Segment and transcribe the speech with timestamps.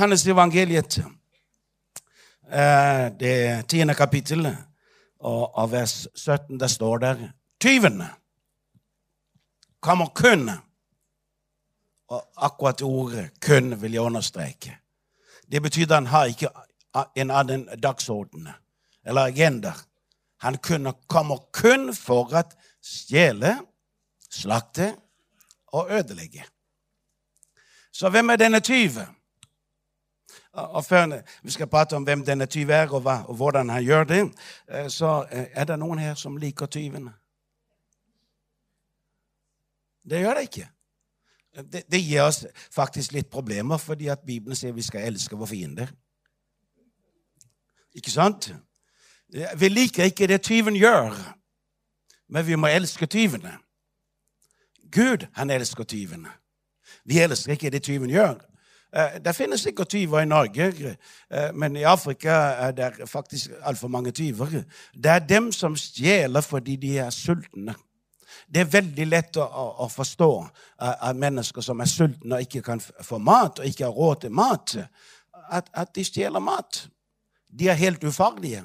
[0.00, 0.98] Johannes evangeliet,
[2.52, 4.56] eh, det tiende kapittelet,
[5.20, 7.28] og av vers 17, der står der
[7.60, 8.02] Tyven
[9.80, 10.50] kommer kun
[12.08, 14.78] Og akkurat ordet 'kun' vil jeg understreke.
[15.52, 16.48] Det betyr han har ikke
[17.16, 18.48] en annen dagsorden
[19.04, 19.72] eller agenda.
[20.40, 20.58] Han
[21.08, 22.42] kommer kun for å
[22.82, 23.58] stjele,
[24.30, 24.96] slakte
[25.66, 26.44] og ødelegge.
[27.92, 29.19] Så hvem er denne tyven?
[30.52, 33.84] Og før vi skal prate om hvem denne tyven er, og, hva, og, hvordan han
[33.84, 34.20] gjør det,
[34.68, 37.12] eh, så eh, er det noen her som liker tyvene.
[40.10, 40.68] Det gjør det ikke.
[41.54, 45.50] Det, det, gir oss faktisk litt problemer, fordi at Bibelen sier vi skal elske våre
[45.50, 45.92] fiender.
[47.94, 48.52] Ikke sant?
[49.30, 51.14] Vi liker ikke det tyven gjør,
[52.28, 53.56] men vi må elske tyvene.
[54.90, 56.32] Gud, han elsker tyvene.
[57.04, 58.40] Vi elsker ikke det tyven gjør.
[58.96, 60.96] Eh, det finnes sikkert tyver i Norge,
[61.30, 64.46] eh, men i Afrika er det faktisk altfor mange tyver.
[64.94, 67.74] Det er dem som stjeler fordi de er sultne.
[68.54, 69.46] Det er veldig lett å,
[69.84, 70.30] å, forstå
[70.78, 74.34] av mennesker som er sultne og ikke kan få mat, og ikke har råd til
[74.34, 74.76] mat,
[75.50, 76.88] at, at de stjeler mat.
[77.58, 78.64] De er helt ufarlige.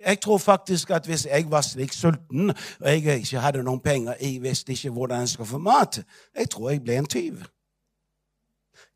[0.00, 4.16] Jeg tror faktisk at hvis jeg var slik sulten og jeg ikke hadde noen penger,
[4.20, 6.02] jeg visste ikke hvordan jeg skulle få mat,
[6.36, 7.44] jeg tror jeg ble en tyv.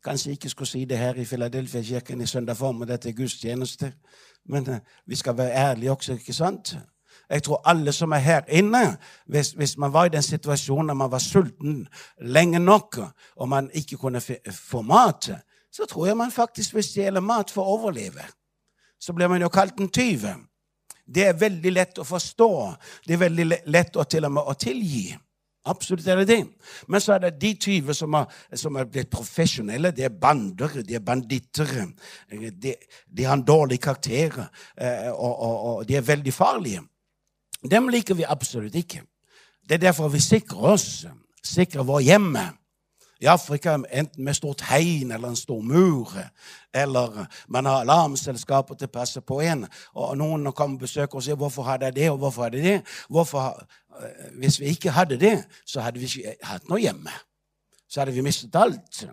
[0.03, 2.55] Kanskje jeg ikke skulle si det her i Filadelfia-kirken i søndag
[2.87, 3.93] dette er gudstjeneste,
[4.45, 6.75] men uh, vi skal være ærlige også, ikke sant?
[7.29, 10.97] Jeg tror alle som er her inne, hvis, hvis man var i den situasjonen at
[10.97, 11.87] man var sulten
[12.21, 12.99] lenge nok,
[13.35, 14.21] og man ikke kunne
[14.51, 15.29] få mat,
[15.71, 18.25] så tror jeg man faktisk vil stjele mat for å overleve.
[18.99, 20.27] Så blir man jo kalt en tyv.
[21.07, 22.51] Det er veldig lett å forstå.
[23.07, 25.15] Det er veldig lett å til og med å tilgi.
[25.65, 26.39] Absolutt er det det.
[26.87, 28.15] Men så er det de tyver som,
[28.57, 29.91] som har blitt profesjonelle.
[29.93, 31.69] De er bander, de er banditter.
[32.31, 32.73] De,
[33.05, 34.39] de har en dårlig karakter,
[34.77, 36.81] eh, og, og, og de er veldig farlige.
[37.71, 39.03] Dem liker vi absolutt ikke.
[39.61, 41.05] Det er derfor vi sikrer oss,
[41.45, 42.47] sikrer vår hjemme.
[43.21, 46.13] I Afrika enten med stort hegn eller en stor mur,
[46.73, 49.67] eller man har alarmselskaper til å passe på en.
[49.93, 52.65] Og noen kommer og besøker og sier 'Hvorfor hadde jeg det?' og 'Hvorfor hadde jeg
[52.65, 53.67] det?' Hvorfor,
[54.01, 57.11] eh, hvis vi ikke hadde det, så hadde vi ikke hatt noe hjemme.
[57.89, 59.05] Så hadde vi mistet alt.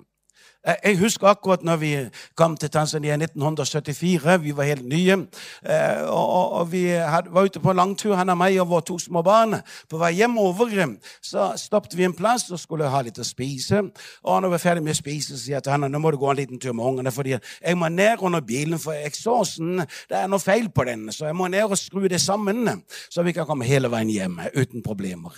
[0.68, 1.92] Eh, jeg husker akkurat når vi
[2.36, 4.36] kom til Tanzania i 1974.
[4.42, 5.16] Vi var helt nye.
[5.64, 6.84] Eh, og vi
[7.32, 9.62] var ute på en langtur, han og meg og våre to små barn.
[9.88, 13.80] På vei hjemover så stoppet vi en plass og skulle ha litt å spise.
[14.24, 16.18] Og når vi var ferdig med å spise, sier jeg til han nå må du
[16.20, 19.78] gå en liten tur med ungene, fordi jeg må ned under bilen, for eksosen
[20.10, 21.08] det er noe feil på den.
[21.12, 24.38] Så jeg må ned og skru det sammen, så vi kan komme hele veien hjem
[24.54, 25.32] uten problemer.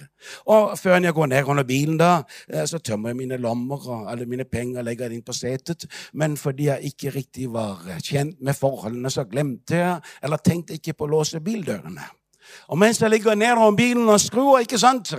[0.46, 4.10] Og før jeg går ned under bilen, da, eh, så tømmer jeg mine lommer og
[4.10, 4.82] alle mine penger.
[4.82, 9.76] legger inn på setet, men fordi jeg ikke riktig var kjent med forholdene, så glemte
[9.76, 12.08] jeg eller tenkte ikke på å låse bildørene.
[12.72, 15.12] Og mens jeg ligger nede om bilen og skrur, ikke sant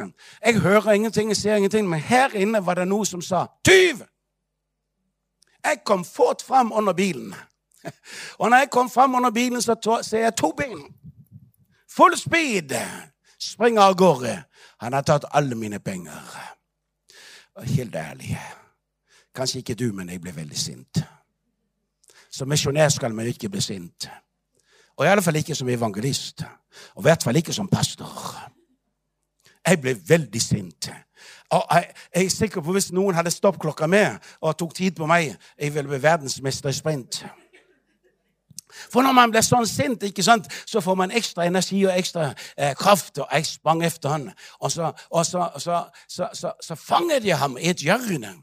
[0.45, 4.07] Jeg hører ingenting, jeg ser ingenting, men her inne var det noe som sa 'tyv'.
[5.63, 7.35] Jeg kom fort fram under bilen.
[8.39, 10.95] Og når jeg kom fram under bilen, så ser jeg to ben.
[11.89, 12.73] Full speed.
[13.39, 14.43] Springer av gårde.
[14.77, 16.21] Han har tatt alle mine penger.
[17.57, 18.39] Helt ærlig.
[19.35, 21.03] Kanskje ikke du, men jeg ble veldig sint.
[22.31, 24.09] Som misjonær skal man ikke bli sint.
[24.97, 26.43] Og i alle fall ikke som evangelist.
[26.95, 28.11] Og i hvert fall ikke som pastor.
[29.67, 30.89] Jeg ble veldig sint.
[31.51, 35.05] Og jeg, jeg er sikker på Hvis noen hadde stoppklokka med og tok tid på
[35.05, 37.25] meg, jeg ville bli verdensmester i sprint.
[38.91, 42.31] For når man blir sånn sint, ikke sant, så får man ekstra energi og ekstra
[42.57, 43.19] eh, kraft.
[43.21, 44.27] Og jeg sprang efter han,
[44.59, 45.47] og så, og så,
[46.07, 48.33] så, så, fanget jeg ham i et hjørne.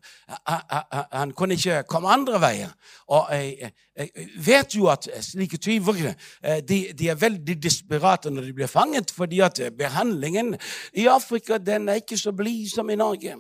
[1.13, 2.73] Han kunne ikke komme andre veier.
[3.09, 8.51] Og jeg, jeg vet jo at slike tyver eh, de, de, er veldig desperate når
[8.51, 10.57] de blir fanget, fordi at behandlingen
[10.93, 13.37] i Afrika den er ikke så blid som i Norge.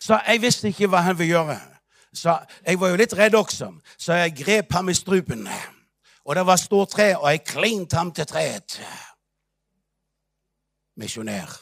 [0.00, 1.71] Så jeg visste ikke hva han ville gjøre.
[2.14, 5.48] Så jeg var jo litt redd også, så jeg grep ham i strupen.
[6.24, 8.80] Og det var stort tre, og jeg klinte ham til treet.
[10.96, 11.60] Misjonær.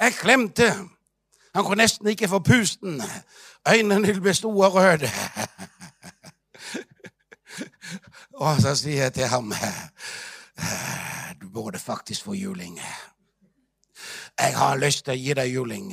[0.00, 0.74] Jeg klemte.
[1.54, 3.02] Han kunne nesten ikke få pusten.
[3.68, 5.10] Øynene ble store og røde.
[8.40, 9.52] Og så sier jeg til ham
[11.40, 12.80] Du burde faktisk få juling.
[14.38, 15.92] Jeg har lyst til å gi deg juling.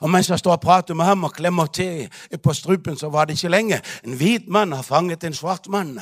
[0.00, 2.08] Og mens jeg står og prater med ham og klemmer til
[2.42, 3.80] på strupen, så var det ikke lenge.
[4.04, 5.98] En hvit mann har fanget en svart mann.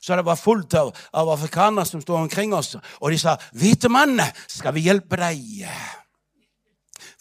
[0.00, 3.88] Så det var fullt av, av afrikanere som stod omkring oss, og de sa, 'Hvite
[3.88, 5.68] mann, skal vi hjelpe deg?'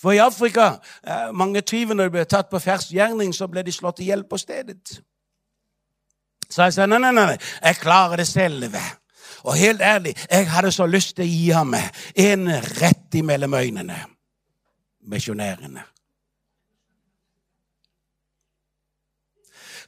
[0.01, 3.99] For i Afrika, eh, mange tyvene ble tatt på fersk gjerning, så ble de slått
[3.99, 5.01] i hjel på stedet.
[6.49, 8.75] Så jeg sa nei, nei, nei, jeg klarer det selv.
[9.43, 11.75] Og helt ærlig, jeg hadde så lyst til å gi ham
[12.15, 12.49] en
[12.81, 14.05] rett imellom øynene.
[15.01, 15.83] Misjonærene.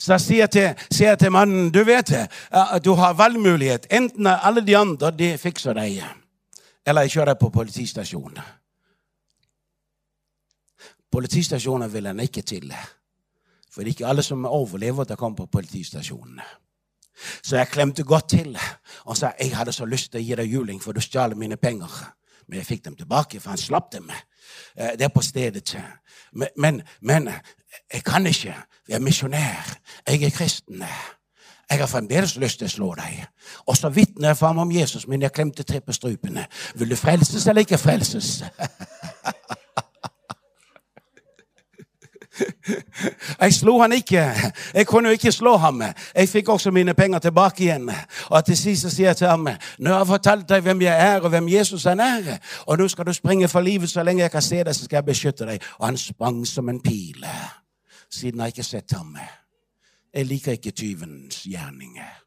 [0.03, 2.25] Så jeg sier til, sier til mannen du vet det,
[2.83, 3.87] du har valgmulighet.
[3.91, 6.01] Enten alle de andre de fikser deg,
[6.85, 8.41] eller jeg kjører på politistasjonen.
[11.13, 12.73] Politistasjoner vil han ikke til.
[13.71, 16.41] For det er ikke alle som overlever til å komme på politistasjonen.
[17.41, 18.57] Så jeg klemte godt til
[19.05, 21.57] og sa jeg hadde så lyst til å gi deg juling, for du stjal mine
[21.57, 21.89] penger.
[22.47, 24.09] Men jeg fikk dem tilbake, for han slapp dem.
[24.09, 24.23] Eh,
[24.77, 25.75] det er på stedet.
[26.33, 27.29] Men, men,
[27.93, 28.55] jeg kan ikke.
[28.89, 29.77] Jeg er misjonær.
[30.07, 30.83] Jeg er kristen.
[31.69, 33.23] Jeg har fremdeles lyst til å slå deg.
[33.65, 35.81] Og så vitner jeg fram om Jesus, men jeg klemte tre.
[36.75, 38.43] Vil du frelses eller ikke frelses?
[43.41, 44.23] Jeg slo han ikke.
[44.73, 45.81] Jeg kunne jo ikke slå ham.
[46.15, 47.91] Jeg fikk også mine penger tilbake igjen.
[48.29, 49.47] Og til sist sier jeg til ham
[49.79, 52.87] nå har jeg fortalt deg hvem jeg er, og hvem Jesus han er, og nå
[52.87, 55.45] skal du springe for livet så lenge jeg kan se deg, så skal jeg beskytte
[55.45, 55.61] deg.
[55.79, 57.25] Og han sprang som en pil.
[58.11, 59.17] Siden har jeg ikke sett ham.
[60.13, 62.23] Jeg liker ikke tyvens gjerninger.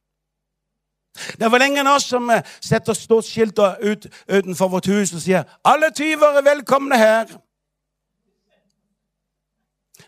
[1.41, 2.31] Det var av oss som
[2.61, 7.46] setter stort skilt ut, utenfor vårt hus og sier 'Alle tyver er velkomne her'.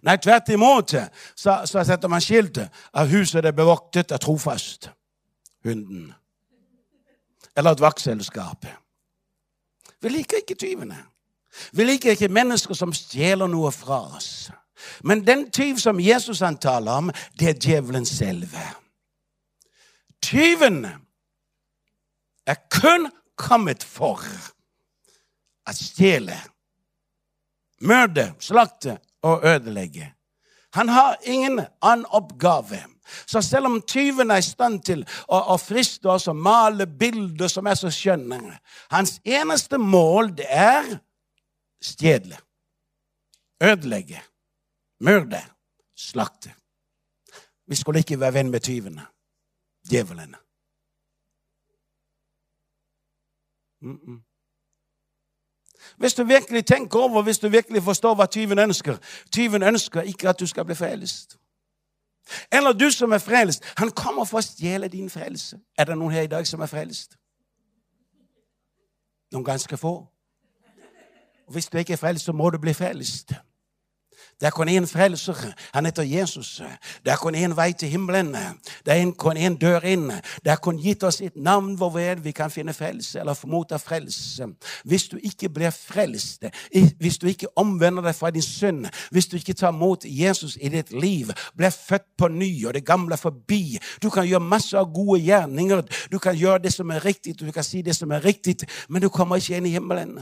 [0.02, 0.94] Nei, tvert imot
[1.34, 4.90] så, så setter man skiltet at huset er bevoktet av trofast.
[5.64, 6.12] Hunden.
[7.56, 8.66] Eller et vaktselskap.
[10.00, 11.00] Vi liker ikke tyvene.
[11.72, 14.50] Vi liker ikke mennesker som stjeler noe fra oss.
[15.02, 18.62] Men den tyv som Jesus han taler om, det er djevelen selve.
[20.22, 20.84] Tyven
[22.46, 23.08] er kun
[23.38, 24.22] kommet for
[25.68, 26.36] å stjele,
[27.84, 30.12] myrde, slakte å ødelegge.
[30.76, 32.84] Han har ingen annen oppgave.
[33.26, 37.48] Så selv om tyven er i stand til å, å friste oss og male bilder
[37.48, 38.58] som er så skjønne
[38.92, 40.90] Hans eneste mål, det er
[41.80, 42.36] stjele,
[43.64, 44.20] ødelegge,
[45.00, 45.40] myrde,
[45.96, 46.52] slakte.
[47.68, 49.06] Vi skulle ikke være venn med tyvene,
[49.88, 50.36] djevlene.
[53.80, 54.27] Mm -mm.
[55.98, 58.96] Hvis du virkelig tenker over, hvis du virkelig forstår hva tyven ønsker
[59.32, 61.36] Tyven ønsker ikke at du skal bli frelst.
[62.52, 63.64] Eller du som er frelst.
[63.76, 65.58] Han kommer for å stjele din frelse.
[65.78, 67.16] Er det noen her i dag som er frelst?
[69.32, 69.94] Noen ganske få.
[71.46, 73.32] Og Hvis du ikke er frelst, så må du bli frelst.
[74.40, 75.34] Det er kun én frelser.
[75.74, 76.62] Han heter Jesus.
[77.04, 78.36] Det er kun én vei til himmelen.
[78.86, 80.12] Det er kun én dør inn.
[80.44, 84.46] Det er kun gitt oss et navn hvorved vi kan finne frelse eller motta frelse.
[84.84, 86.44] Hvis du ikke blir frelst,
[86.98, 90.68] hvis du ikke omvender deg fra din synd, hvis du ikke tar mot Jesus i
[90.68, 94.92] ditt liv, blir født på ny, og det gamle forbi Du kan gjøre masse av
[94.94, 95.82] gode gjerninger.
[96.12, 98.56] Du kan gjøre det som er riktig, du kan si det som er riktig,
[98.88, 100.18] men du kommer ikke inn i himmelen.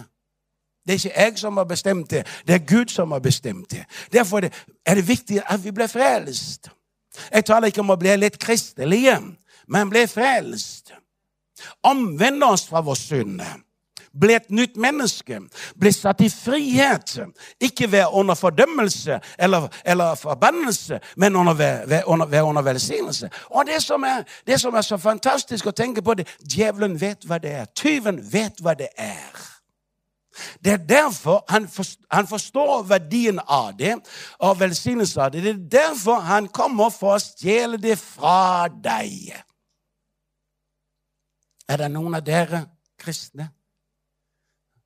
[0.87, 3.85] Det er ikke jeg som har bestemt det, det er Gud som har bestemt det.
[4.13, 4.47] Derfor
[4.87, 6.71] er det viktig at vi blir frelst.
[7.33, 9.19] Jeg taler ikke om å bli litt kristelige,
[9.67, 10.93] men bli frelst.
[11.83, 13.41] Omvende oss fra vår synd.
[14.21, 15.41] Bli et nytt menneske.
[15.77, 17.19] Bli satt i frihet.
[17.61, 23.31] Ikke ved under fordømmelse eller, eller forbannelse, men under, ved, under, under velsignelse.
[23.51, 27.27] Og det som, er, det som er så fantastisk å tenke på, det djevelen vet
[27.27, 27.69] hva det er.
[27.77, 29.56] Tyven vet hva det er.
[30.65, 31.69] Det er derfor han,
[32.29, 33.95] forstår, verdien av det
[34.39, 35.43] og velsignelsen av det.
[35.45, 39.33] Det er derfor han kommer for å stjele det fra deg.
[41.67, 42.63] Er det noen av dere
[43.01, 43.51] kristne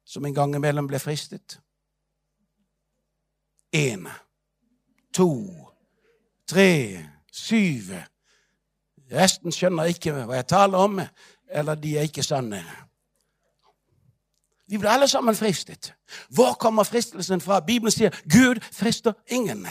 [0.04, 1.58] som en gang imellom ble fristet?
[3.76, 4.08] Én,
[5.14, 5.30] to,
[6.50, 6.70] tre,
[7.30, 7.92] syv.
[9.10, 10.98] Resten skjønner ikke hva jeg taler om,
[11.50, 12.62] eller de er ikke sanne.
[14.70, 15.94] Vi blir alle sammen fristet.
[16.28, 17.60] Hvor kommer fristelsen fra?
[17.60, 19.66] Bibelen sier Gud frister ingen.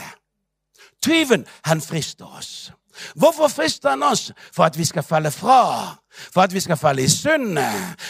[1.02, 2.72] Tyven, han frister oss.
[3.14, 4.32] Hvorfor frister han oss?
[4.52, 5.96] For at vi skal falle fra.
[6.10, 7.58] For at vi skal falle i synd.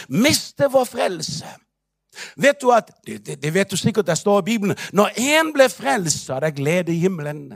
[0.09, 1.47] Miste vår frelse.
[2.35, 5.69] Vet du at, det, det vet du sikkert det står i Bibelen når én ble
[5.71, 7.53] frelst, så er det glede i himmelen.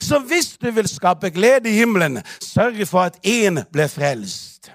[0.00, 4.70] Så hvis du vil skape glede i himmelen, sørg for at én ble frelst.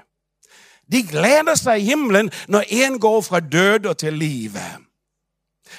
[0.91, 4.85] De gleder seg i himmelen når én går fra død og til livet.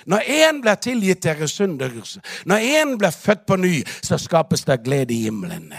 [0.06, 1.92] Når én blir tilgitt deres synder,
[2.44, 5.72] når én blir født på ny, så skapes det glede i himmelen.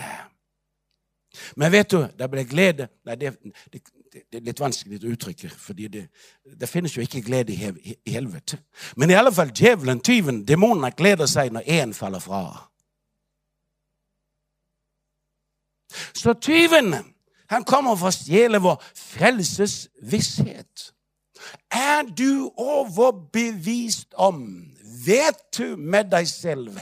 [1.55, 3.33] Men vet du, det blir glede Nei, det,
[3.73, 3.81] det,
[4.13, 6.05] det er litt vanskelig å uttrykke, fordi det,
[6.57, 8.57] det finnes jo ikke glede i, hev, i helvete.
[8.95, 12.41] Men i alle fall djevelen, tyven, demonene gleder seg når én faller fra.
[16.17, 16.95] Så tyven,
[17.49, 20.91] han kommer for å stjele vår frelsesvisshet.
[21.71, 24.41] Er du overbevist om,
[25.05, 26.79] vet du med deg selv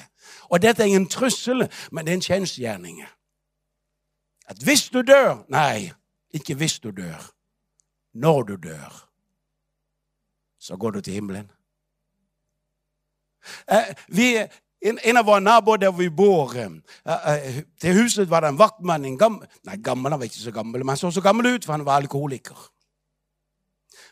[0.49, 3.03] Og dette er ingen trussel, men det er en kjensgjerning.
[4.47, 5.91] At hvis du dør Nei,
[6.33, 7.31] ikke hvis du dør.
[8.13, 9.09] Når du dør,
[10.59, 11.51] så går du til himmelen.
[13.67, 14.47] Eh, vi,
[14.81, 16.67] en, en, av våre naboer der vi bor uh,
[17.07, 19.05] uh, Til huset var det en vaktmann.
[19.05, 21.65] En gammel, nei, gammel, han var ikke så gammel, men han så så gammel ut,
[21.65, 22.57] for han var alkoholiker.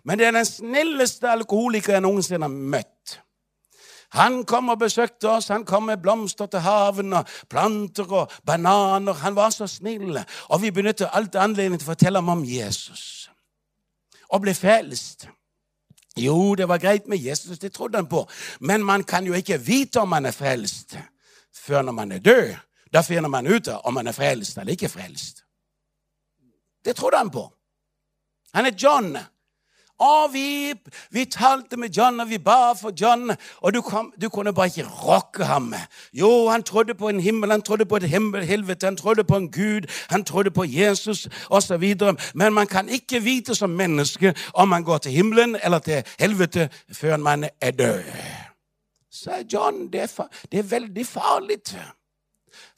[0.03, 3.19] Men det er den snilleste alkoholikeren jeg noensinne har møtt.
[4.13, 5.47] Han kom og besøkte oss.
[5.49, 9.13] Han kom med blomster til haven og planter og bananer.
[9.13, 10.19] Han var så snill.
[10.49, 13.29] Og vi benyttet alt anledning til å fortelle ham om Jesus.
[14.29, 15.27] Og ble frelst.
[16.17, 18.29] Jo, det var greit med Jesus, det trodde han på.
[18.59, 20.97] Men man kan jo ikke vite om man er frelst
[21.53, 22.55] før når man er død.
[22.93, 25.43] Da finner man ut om man er frelst eller ikke frelst.
[26.85, 27.47] Det trodde han på.
[28.53, 29.17] Han er John.
[29.99, 30.73] Og vi,
[31.11, 33.31] vi talte med John, og vi ba for John,
[33.61, 35.73] og du, kom, du, kunne bare ikke rocke ham.
[36.13, 39.51] Jo, han trodde på en himmel, han trodde på et helvete, han trodde på en
[39.51, 41.95] Gud, han trodde på Jesus osv.
[42.33, 46.69] Men man kan ikke vite som menneske om man går til himmelen eller til helvete
[46.91, 48.03] før man er død.
[49.11, 51.57] Så John, det er, det er veldig farlig.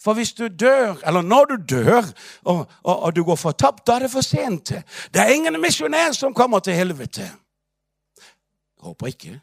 [0.02, 2.04] For hvis du dør, eller når du dør,
[2.44, 4.74] og, og, og du går fortapt, da er det for sent.
[5.14, 7.32] Det er ingen misjonær som kommer til helvete.
[8.80, 9.42] Håper ikke.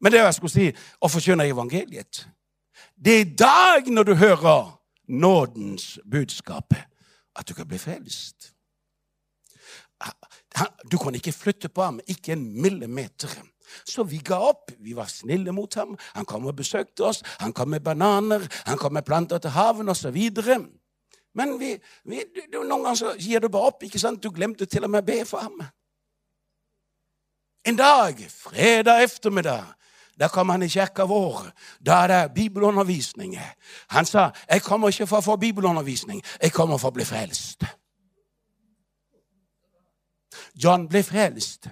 [0.00, 2.24] Men det jeg skulle si, å forkynne evangeliet
[2.98, 4.72] Det er i dag, når du hører
[5.08, 6.74] nådens budskap,
[7.36, 8.52] at du kan bli frelst.
[10.90, 13.30] Du kan ikke flytte på ham, ikke en millimeter.
[13.84, 14.70] Så vi ga opp.
[14.78, 15.96] Vi var snille mot ham.
[16.14, 17.22] Han kom og besøkte oss.
[17.40, 20.18] Han kom med bananer, han kom med planter til haven osv.
[21.34, 23.82] Men vi, vi, noen ganger så gir du bare opp.
[23.82, 24.22] ikke sant?
[24.22, 25.62] Du glemte til og med å be for ham.
[27.64, 29.74] En dag, fredag ettermiddag,
[30.18, 31.46] da kom han i kirka vår.
[31.80, 33.38] Da er det bibelundervisning.
[33.88, 37.64] Han sa, 'Jeg kommer ikke for å få bibelundervisning, jeg kommer for å bli frelst'.
[40.54, 41.68] John ble frelst.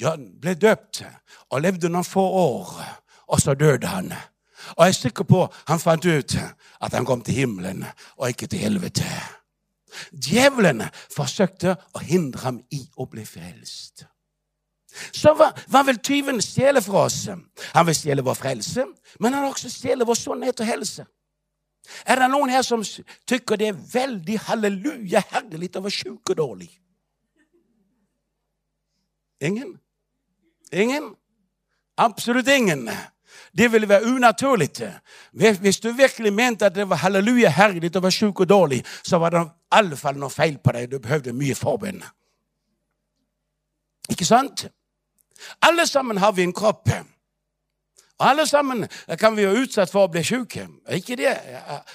[0.00, 1.04] John ble døpt
[1.50, 2.72] og levde noen få år,
[3.30, 4.10] og så døde han.
[4.74, 6.36] Og jeg er sikker på han fant ut
[6.80, 7.84] at han kom til himmelen
[8.16, 9.06] og ikke til helvete.
[10.10, 10.82] Djevelen
[11.14, 14.06] forsøkte å hindre ham i å bli frelst.
[15.14, 17.26] Så hva, hva vil tyven stjele fra oss?
[17.74, 18.86] Han vil stjele vår frelse,
[19.20, 21.06] men han vil også stjele vår sunnhet og helse.
[22.06, 22.82] Er det noen her som
[23.28, 26.70] tykker det er veldig halleluja herlig å være sjuk og dårlig?
[29.44, 29.74] Ingen?
[30.74, 31.14] Ingen?
[31.96, 32.88] Absolutt ingen.
[33.58, 34.70] Det ville være unaturlig.
[35.32, 39.18] Hvis du virkelig mente at det var halleluja herlig å være sjuk og dårlig, så
[39.22, 40.90] var det i alle fall noe feil på deg.
[40.90, 42.02] Du behøvde mye forbønn.
[44.10, 44.66] Ikke sant?
[45.62, 46.90] Alle sammen har vi en kropp.
[48.18, 48.86] Og alle sammen
[49.18, 50.66] kan vi være utsatt for å bli syke.
[50.90, 51.30] Ikke det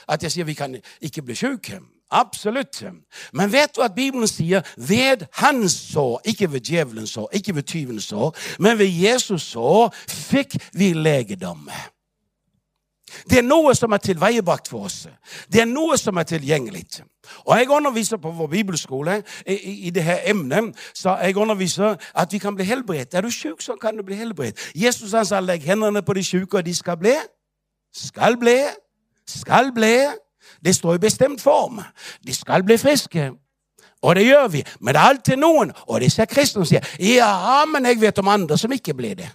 [0.08, 1.80] at jeg sier vi kan ikke bli syke.
[2.12, 2.84] Absolutt.
[3.34, 7.64] Men vet du at Bibelen sier 'ved hans sår', ikke ved djevelens sår, ikke ved
[7.64, 11.70] tyvens sår, men ved Jesus sår fikk vi legedom.
[13.30, 15.08] Det er noe som er tilveiebrakt for oss.
[15.52, 16.86] Det er noe som er tilgjengelig.
[17.46, 20.76] Og Jeg underviser på vår bibelskole i, i det her emnet.
[20.94, 23.14] så jeg underviser at vi kan bli helbredt.
[23.14, 24.72] Er du syk, så kan du bli helbredt.
[24.76, 27.26] Jesus han sa 'legg hendene på de syke, og de skal bli'.
[27.94, 28.58] Skal bli.
[29.28, 29.98] Skal bli.
[30.66, 31.82] Det står i bestemt form.
[32.26, 33.32] De skal bli friske.
[34.02, 34.64] Og det gjør vi.
[34.80, 38.58] Men det er alltid noen, og disse kristne sier, ja, men jeg vet om andre
[38.58, 39.30] som ikke ble det.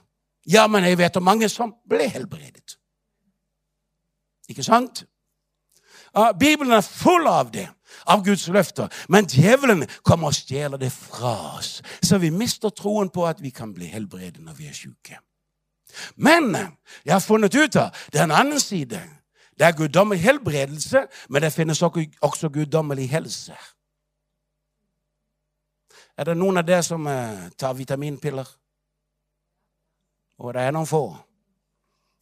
[0.49, 2.79] Ja, men jeg vet om mange som ble helbredet.
[4.49, 5.05] Ikke sant?
[6.39, 7.67] Bibelen er full av det,
[8.07, 8.89] av Guds løfter.
[9.09, 11.81] Men djevelen kommer og stjeler det fra oss.
[12.03, 15.19] Så vi mister troen på at vi kan bli helbredet når vi er syke.
[16.17, 16.53] Men
[17.05, 19.01] jeg har funnet ut av det er en annen side.
[19.59, 23.55] Det er guddommelig helbredelse, men det finnes også guddommelig helse.
[26.17, 28.47] Er det noen av dere som uh, tar vitaminpiller?
[30.39, 31.07] Og det er noen få.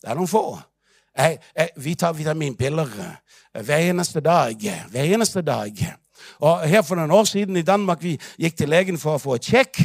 [0.00, 0.44] Det er noen få.
[1.16, 4.56] Jeg, jeg, vi tar vitaminpiller uh, hver eneste dag.
[4.90, 5.84] Hver eneste dag.
[6.40, 9.36] Og her For noen år siden i Danmark vi gikk til legen for å få
[9.36, 9.82] et sjekk.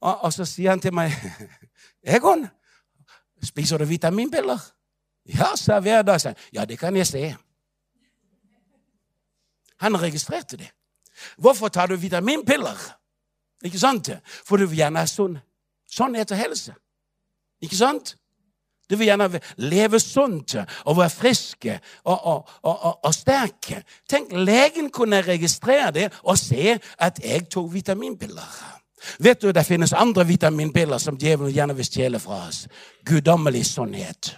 [0.00, 1.14] Og, og så sier han til meg
[2.16, 2.46] Egon,
[3.42, 4.60] spiser du vitaminpiller?
[5.28, 6.36] Ja, sa hver dag.
[6.52, 7.36] Ja, det kan jeg se.
[9.80, 10.70] Han registrerte det.
[11.36, 12.78] Hvorfor tar du vitaminpiller?
[13.64, 14.10] Ikke sant?
[14.46, 15.38] For du vil gjerne ha sånn,
[15.88, 16.74] Sunnhet og helse.
[17.64, 18.16] Ikke sant?
[18.90, 20.54] Du vil gjerne leve sunt
[20.84, 23.82] og være friske og, og, og, og sterke.
[24.08, 28.58] Tenk, legen kunne registrere det og se at jeg tok vitaminpiller.
[29.20, 32.66] Vet du, det finnes andre vitaminpiller som djevelen gjerne vil stjele fra oss.
[33.06, 34.32] Guddommelig sannhet.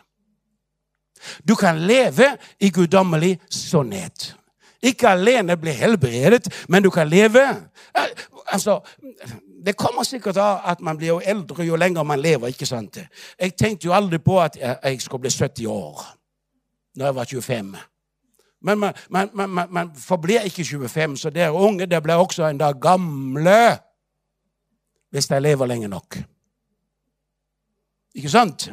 [1.48, 4.34] Du kan leve i guddommelig sannhet.
[4.82, 7.42] Ikke alene bli helbredet, men du kan leve.
[8.52, 8.80] Altså,
[9.64, 12.48] det kommer sikkert av at man blir jo eldre jo lenger man lever.
[12.48, 12.98] ikke sant?
[13.40, 16.04] Jeg tenkte jo aldri på at jeg skulle bli 70 år
[16.96, 17.76] når jeg var 25.
[18.62, 22.58] Men man, man, man, man forblir ikke 25, så dere unge det blir også en
[22.58, 23.78] dag gamle
[25.10, 26.18] hvis de lever lenge nok.
[28.14, 28.70] Ikke sant?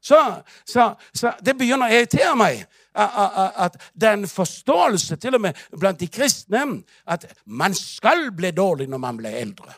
[0.00, 0.18] Så,
[0.64, 2.62] så, så det begynner å irritere meg
[2.96, 6.64] at det er en forståelse, til og med blant de kristne,
[7.06, 9.76] at man skal bli dårlig når man blir eldre.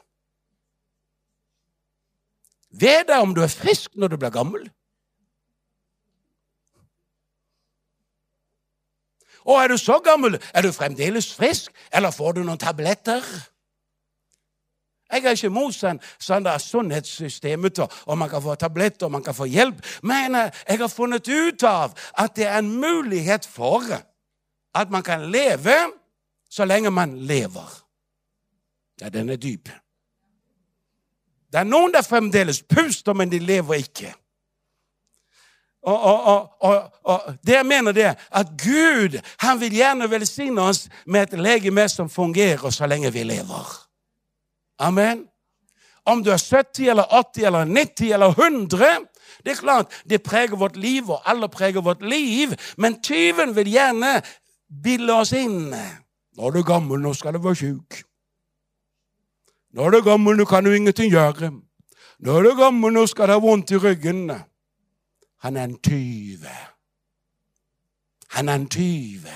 [2.72, 4.64] Vet deg om du er frisk når du blir gammel.
[9.42, 13.26] Og er du så gammel, er du fremdeles frisk, eller får du noen tabletter?
[15.12, 19.36] Jeg er ikke imot sånn, sånn sunnhetssystemet, og man kan få tabletter og man kan
[19.36, 19.82] få hjelp.
[20.02, 23.84] Men eh, jeg har funnet ut av at det er en mulighet for
[24.72, 25.76] at man kan leve
[26.50, 27.78] så lenge man lever.
[29.00, 29.68] Ja, den er dyp.
[31.52, 34.14] Det er noen der fremdeles puster, men de lever ikke.
[35.82, 40.86] Og, og, og, og, det jeg mener det at Gud han vil gjerne velsigne oss
[41.06, 43.72] med et legeme som fungerer så lenge vi lever.
[44.82, 45.26] Amen.
[46.04, 48.86] Om du er 70 eller 80 eller 90 eller 100
[49.44, 52.54] Det er klart, det preger vårt liv, og alle preger vårt liv.
[52.76, 54.22] Men tyven vil gjerne
[54.82, 55.70] bilde oss inn.
[56.36, 58.02] Nå er du gammel, nå skal du være sjuk.
[59.72, 61.50] Nå er du gammel, nå kan du ingenting gjøre.
[62.18, 64.30] Nå er du gammel, nå skal du ha vondt i ryggen.
[65.42, 66.46] Han er en tyv.
[68.36, 69.26] Han er en tyv.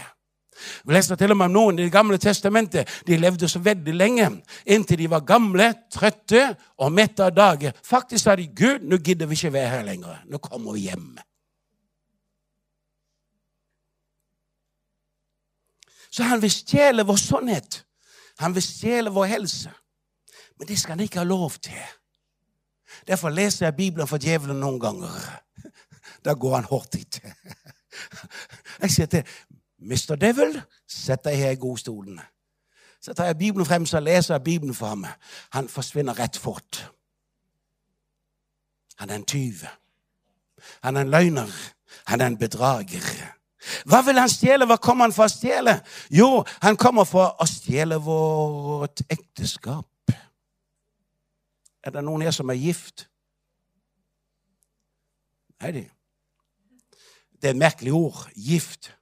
[0.85, 2.89] Vi leser til og med om noen i Det gamle testamentet.
[3.07, 4.31] De levde så veldig lenge
[4.65, 7.73] inntil de var gamle, trøtte og mette av dager.
[7.85, 10.21] Faktisk sa de Gud, nå gidder vi ikke være her lenger.
[10.27, 11.17] Nå kommer vi hjem.
[16.11, 17.83] Så han vil stjele vår sannhet.
[18.39, 19.73] Han vil stjele vår helse.
[20.59, 21.83] Men det skal han ikke ha lov til.
[23.07, 25.13] Derfor leser jeg Bibelen for djevelen noen ganger.
[26.25, 27.21] Da går han hardt hit.
[28.83, 29.29] Jeg sier til
[29.79, 30.17] Mr.
[30.17, 32.21] Devil, sett deg her i godstolen.
[33.01, 35.07] Så tar jeg Bibelen frem, så leser jeg Bibelen for ham.
[35.53, 36.93] Han forsvinner rett fort.
[38.97, 39.67] Han er en tyv.
[40.83, 41.51] Han er en løgner.
[42.07, 43.05] Han er en bedrager.
[43.85, 44.67] Hva vil han stjele?
[44.67, 45.81] Hva kommer han for å stjele?
[46.11, 50.15] Jo, han kommer for å stjele vårt ekteskap.
[51.87, 53.07] Er det noen her som er gift?
[55.63, 55.85] Nei, det
[57.37, 58.31] Det er et merkelig ord.
[58.35, 58.95] Gift.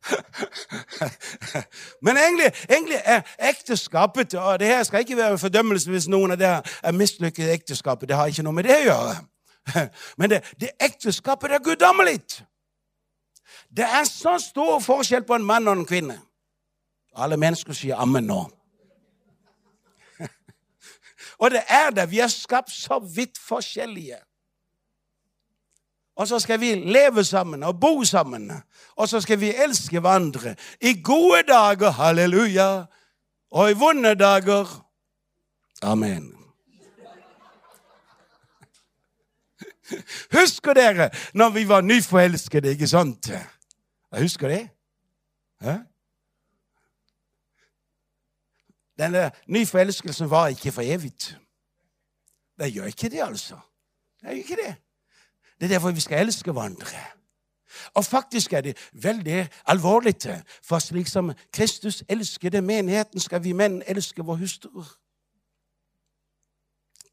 [2.02, 6.38] Men egentlig, egentlig, er ekteskapet og det her skal ikke være fordømmelse hvis noen av
[6.40, 8.08] dere er mislykket i ekteskapet.
[8.08, 9.16] Det har ikke noe med det å gjøre.
[10.18, 12.20] Men det, det ekteskapet er guddommelig.
[13.76, 16.20] Det er så stor forskjell på en mann og en kvinne.
[17.14, 18.50] Alle mennesker sier 'ammen' nå.
[21.42, 22.10] og det er det.
[22.10, 24.16] Vi er skapt så vidt forskjellige.
[26.20, 28.52] Og så skal vi leve sammen og bo sammen.
[28.96, 30.56] Og så skal vi elske hverandre.
[30.80, 32.84] I gode dager, halleluja,
[33.50, 34.86] og i vonde dager
[35.82, 36.36] Amen.
[40.38, 43.28] Husker dere når vi var nyforelskede, ikke sant?
[44.12, 44.68] Jeg husker det.
[45.60, 45.76] Hæ?
[48.98, 51.12] Denne nyforelskelsen var ikke for evig.
[52.58, 53.56] Det gjør ikke det, altså.
[54.20, 54.76] Det gjør ikke det.
[55.60, 56.98] Det er derfor vi skal elske hverandre.
[57.94, 60.14] Og faktisk er det veldig alvorlig.
[60.62, 64.84] For slik som Kristus elskede menigheten, skal vi menn elske vår hustru.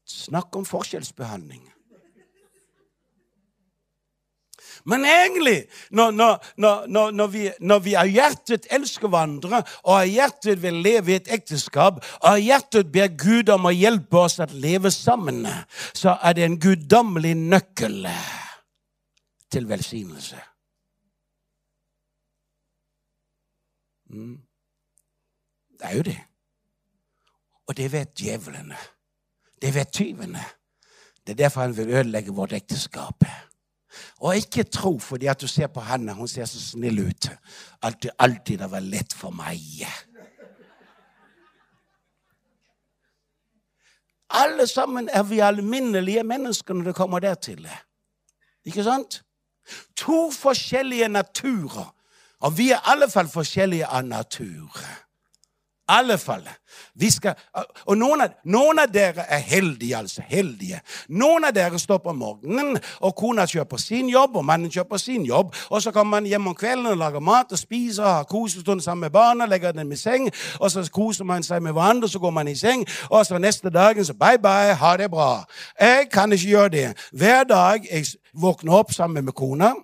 [0.06, 1.72] Snakk om forskjellsbehandling.
[4.88, 6.10] Men egentlig, når,
[6.56, 11.18] når, når, vi, når vi av hjertet elsker hverandre, og av hjertet vil leve i
[11.18, 15.44] et ekteskap, og av hjertet ber Gud om å hjelpe oss å leve sammen,
[15.92, 18.08] så er det en guddommelig nøkkel
[19.52, 20.40] til velsignelse.
[24.08, 24.38] Mm.
[25.78, 26.20] Det er jo det.
[27.68, 28.80] Og det vet djevlene.
[29.60, 30.46] Det vet tyvene.
[31.26, 33.24] Det er derfor han vil ødelegge vårt ekteskap.
[34.20, 37.30] Og ikke tro fordi at du ser på henne, hun ser så snill ut,
[37.82, 39.86] at det alltid har vært lett for meg.
[44.28, 47.68] Alle sammen er vi alminnelige mennesker når det kommer dertil.
[48.64, 49.22] Ikke sant?
[49.96, 51.94] To forskjellige naturer.
[52.40, 54.76] Og vi er i alle fall forskjellige av natur
[55.88, 56.48] alle fall.
[57.10, 57.34] Skal,
[57.86, 60.22] og noen av, noen av, dere er heldige, altså.
[60.28, 60.80] Heldige.
[61.08, 65.24] Noen av dere står på morgenen, og kona kjøper sin jobb, og mannen kjøper sin
[65.26, 65.54] jobb.
[65.70, 68.84] Og så kommer man hjem om kvelden og lager mat og spiser og har kosestund
[68.84, 70.28] sammen med barna, legger dem i seng,
[70.60, 73.38] og så koser man seg med hverandre, og så går man i seng, og så
[73.38, 75.44] neste dagen så bye, bye, ha det bra.
[75.80, 76.88] Jeg kan ikke gjøre det.
[77.12, 79.74] Hver dag jeg våkner opp sammen med kona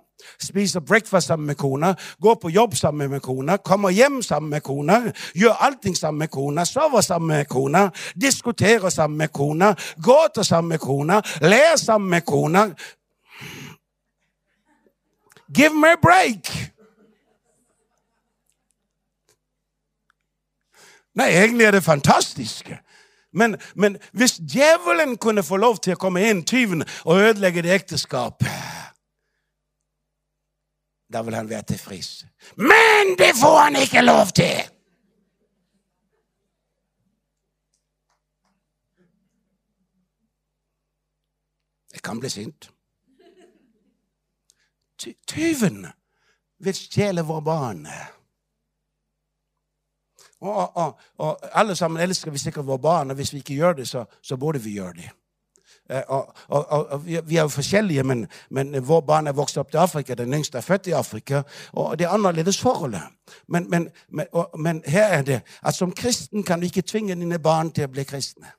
[0.42, 4.62] spiser breakfast sammen med kona, går på jobb sammen med kona, kommer hjem sammen med
[4.62, 5.00] kona,
[5.34, 10.68] gjør allting sammen med kona, sover sammen med kona, diskuterer sammen med kona, gråter sammen
[10.68, 12.68] med kona, ler sammen med kona.
[15.56, 16.50] Give me a break!
[21.14, 22.72] Nei, egentlig er det fantastisk.
[23.32, 27.74] Men, men hvis djevelen kunne få lov til å komme inn, tyven, og ødelegge det
[27.74, 28.50] ekteskapet
[31.12, 32.24] da vil han være tilfreds.
[32.56, 34.70] Men det får han ikke lov til!
[41.92, 42.70] Jeg kan bli sint.
[45.26, 45.86] Tyven
[46.58, 47.86] vil stjele våre barn.
[50.40, 53.72] Og, og, og, alle sammen elsker vi sikkert våre barn, og hvis vi ikke gjør
[53.72, 55.10] det, så, så burde vi gjøre det.
[55.90, 59.70] Eh, og, og, og, vi er jo forskjellige, men, men vår barn er vokst opp
[59.70, 60.14] til Afrika.
[60.14, 61.42] Den yngste er født i Afrika.
[61.72, 63.02] Og det er annerledes forholdet.
[63.48, 63.88] Men, men,
[64.58, 67.92] men, her er det at som kristen kan du ikke tvinge dine barn til å
[67.92, 68.52] bli kristne.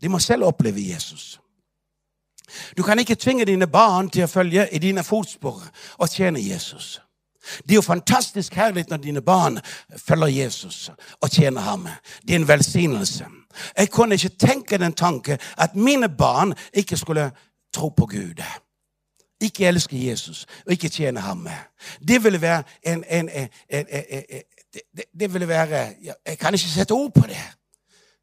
[0.00, 1.40] De må selv oppleve Jesus.
[2.76, 5.60] Du kan ikke tvinge dine barn til å følge i dine fotspor
[5.98, 7.00] og tjene Jesus.
[7.62, 9.58] Det er jo fantastisk herlig når dine barn
[9.96, 11.88] følger Jesus og tjener ham.
[12.22, 13.26] Det er en velsignelse.
[13.78, 17.30] Jeg kunne ikke tenke den tanke at mine barn ikke skulle
[17.74, 18.42] tro på Gud.
[19.40, 21.48] Ikke elske Jesus og ikke tjene ham.
[22.08, 24.42] Det ville være en, en, en, en
[24.96, 25.94] det, det, ville være
[26.26, 27.57] Jeg kan ikke sette ord på det.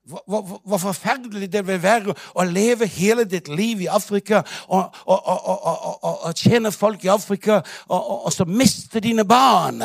[0.05, 5.23] Hvor, hvor, forferdelig det vil være å leve hele ditt liv i Afrika og, og,
[5.25, 9.81] og, og tjene folk i Afrika, og, så miste dine barn.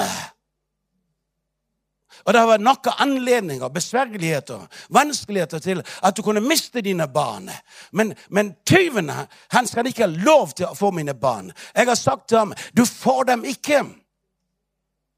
[2.24, 7.48] Og det har vært nok anledninger, besvergeligheter, vanskeligheter til at du kunne miste dine barn.
[7.92, 11.48] Men, men tyven han skal ikke ha lov til å få mine barn.
[11.72, 13.86] Jeg har sagt til ham du får dem ikke.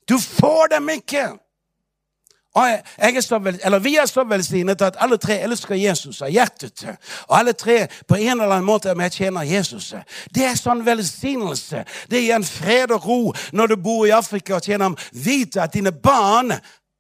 [0.06, 1.26] Du får dem ikke.
[1.26, 5.74] Og jeg, jeg er så vel, eller Vi er så velsignet at alle tre elsker
[5.74, 6.84] Jesus av hjertet.
[7.28, 9.94] Og alle tre på en eller annen måte er tjener Jesus.
[10.34, 11.84] Det er sånn velsignelse.
[12.10, 14.96] Det gir en fred og ro når du bor i Afrika og tjener ham.
[15.12, 16.52] Vite at dine barn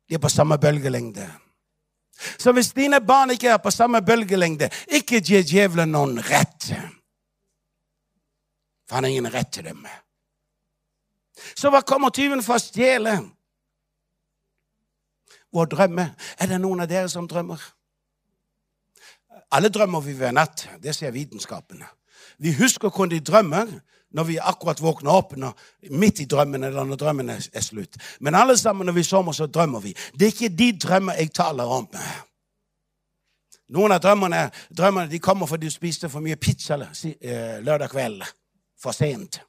[0.08, 1.28] de er på samme bølgelengde.
[2.38, 6.72] Så hvis dine barn ikke er på samme bølgelengde, ikke gi djevelen noen rett.
[8.88, 9.86] For han har ingen rett til dem.
[11.56, 13.16] Så hva kommer tyven for å stjele?
[15.52, 16.14] Vår drømme.
[16.38, 17.60] Er det noen av dere som drømmer?
[19.52, 20.66] Alle drømmer vi ved natt.
[20.82, 21.82] Det sier vitenskapen.
[22.38, 23.74] Vi husker hvordan de drømmer
[24.12, 25.54] når vi akkurat våkner opp, når,
[25.90, 27.96] midt i drømmen eller når drømmen er, er, slutt.
[28.20, 29.94] Men alle sammen når vi sover, så drømmer vi.
[30.12, 31.88] Det er ikke de drømmer jeg taler om.
[33.72, 34.42] Noen av drømmene,
[34.76, 38.24] drømmene kommer fordi du spiste for mye pizza eh, lørdag kveld.
[38.82, 39.40] For sent.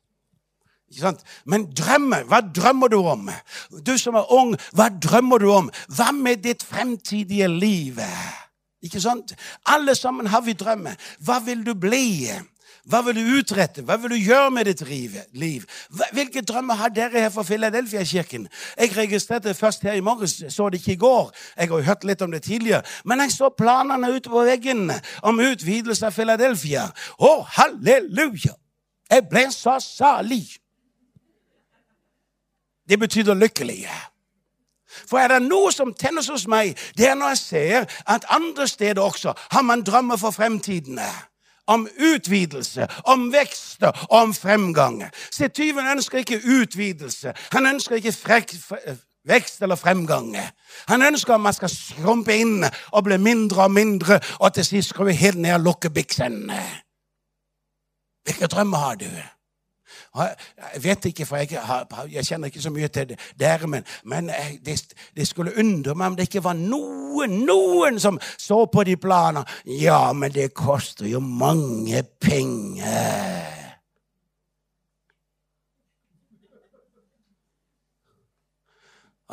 [1.45, 3.29] Men drømmer, hva drømmer du om?
[3.85, 5.69] Du som er ung, hva drømmer du om?
[5.87, 7.99] Hva med ditt fremtidige liv?
[8.83, 9.35] Ikke sant?
[9.65, 10.97] Alle sammen har vi drømmer.
[11.23, 12.27] Hva vil du bli?
[12.83, 13.79] Hva vil du utrette?
[13.87, 14.81] Hva vil du gjøre med ditt
[15.39, 15.63] liv?
[16.11, 18.47] Hvilke drømmer har dere her for Philadelphia-kirken?
[18.77, 21.31] Jeg registrerte først her i morges, så det ikke i går.
[21.57, 22.83] Jeg har jo hørt litt om det tidligere.
[23.05, 24.91] Men jeg så planene ute på veggen
[25.23, 26.89] om utvidelse av Philadelphia.
[27.19, 28.57] Å, halleluja!
[29.11, 30.43] Jeg ble så salig.
[32.89, 33.91] Det betyr lykkelige.
[35.09, 38.67] For er det noe som tennes hos meg, det er når jeg ser at andre
[38.67, 41.09] steder også har man drømmer for fremtidene.
[41.67, 45.03] om utvidelse, om vekst og om fremgang.
[45.31, 47.33] Se, tyven ønsker ikke utvidelse.
[47.53, 48.51] Han ønsker ikke frek,
[49.25, 50.35] vekst eller fremgang.
[50.87, 54.89] Han ønsker at man skal skrumpe inn og bli mindre og mindre, og til sist
[54.89, 56.51] skru helt ned og lukke biksen.
[58.23, 59.07] Hvilke drømmer har du?
[60.13, 61.57] Jeg vet ikke, for jeg,
[62.11, 64.75] jeg kjenner ikke så mye til dere, men, men eh, det,
[65.17, 69.41] de skulle undre meg om det ikke var noen, noen som så på de planene.
[69.65, 73.63] Ja, men det koster jo mange penger.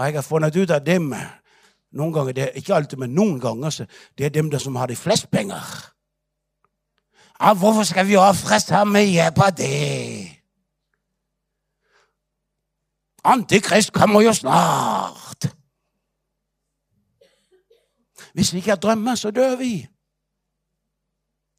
[0.00, 1.28] Og jeg har funnet ut av dem eh,
[1.92, 4.88] noen ganger, det, Ikke alltid, men noen ganger så det er dem der som har
[4.88, 5.66] de flest penger.
[7.36, 10.39] Ja, hvorfor skal vi ofre så mye på det?
[13.24, 15.54] Antikrist kommer jo snart.
[18.34, 19.88] Hvis vi ikke har drømmer, så dør vi.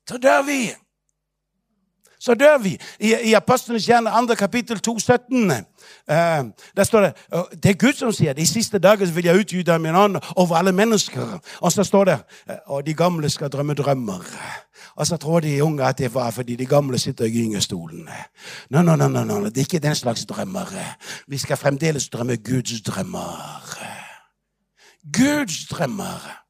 [0.10, 0.60] Så dør vi.
[2.22, 2.78] Så dør vi.
[3.00, 4.36] I, i Apostlenes gjerne 2.
[4.36, 5.58] kapittel 2, 17, uh,
[6.78, 7.14] der står det
[7.64, 8.46] Det er Gud som sier det.
[8.46, 11.40] I siste dager vil jeg utgyte min ånd over alle mennesker.
[11.60, 12.20] Og så står det
[12.66, 14.22] og de gamle skal drømme drømmer.
[14.96, 18.10] Og så tror de unge at det var fordi de gamle sitter i gyngestolen.
[18.70, 20.96] No, no, no, no, no, det er ikke den slags drømmer.
[21.28, 23.78] Vi skal fremdeles drømme Guds drømmer.
[25.18, 26.42] Guds drømmer.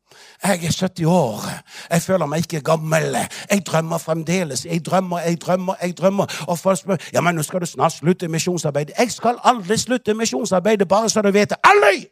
[0.43, 1.43] Jeg er 70 år.
[1.89, 3.17] Jeg føler meg ikke gammel.
[3.51, 4.65] Jeg drømmer fremdeles.
[4.65, 6.25] Jeg drømmer, jeg drømmer, jeg drømmer.
[6.47, 8.95] Og folk spør ja, men nå skal du snart slutte misjonsarbeidet.
[8.99, 11.57] Jeg skal aldri slutte misjonsarbeidet, bare så du vet det.
[11.63, 12.07] Aldri!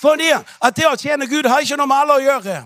[0.00, 0.30] Fordi
[0.62, 2.60] at det å tjene Gud har ikke noe med alle å gjøre.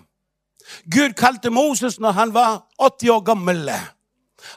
[0.95, 3.71] Gud kalte Moses når han var 80 år gammel.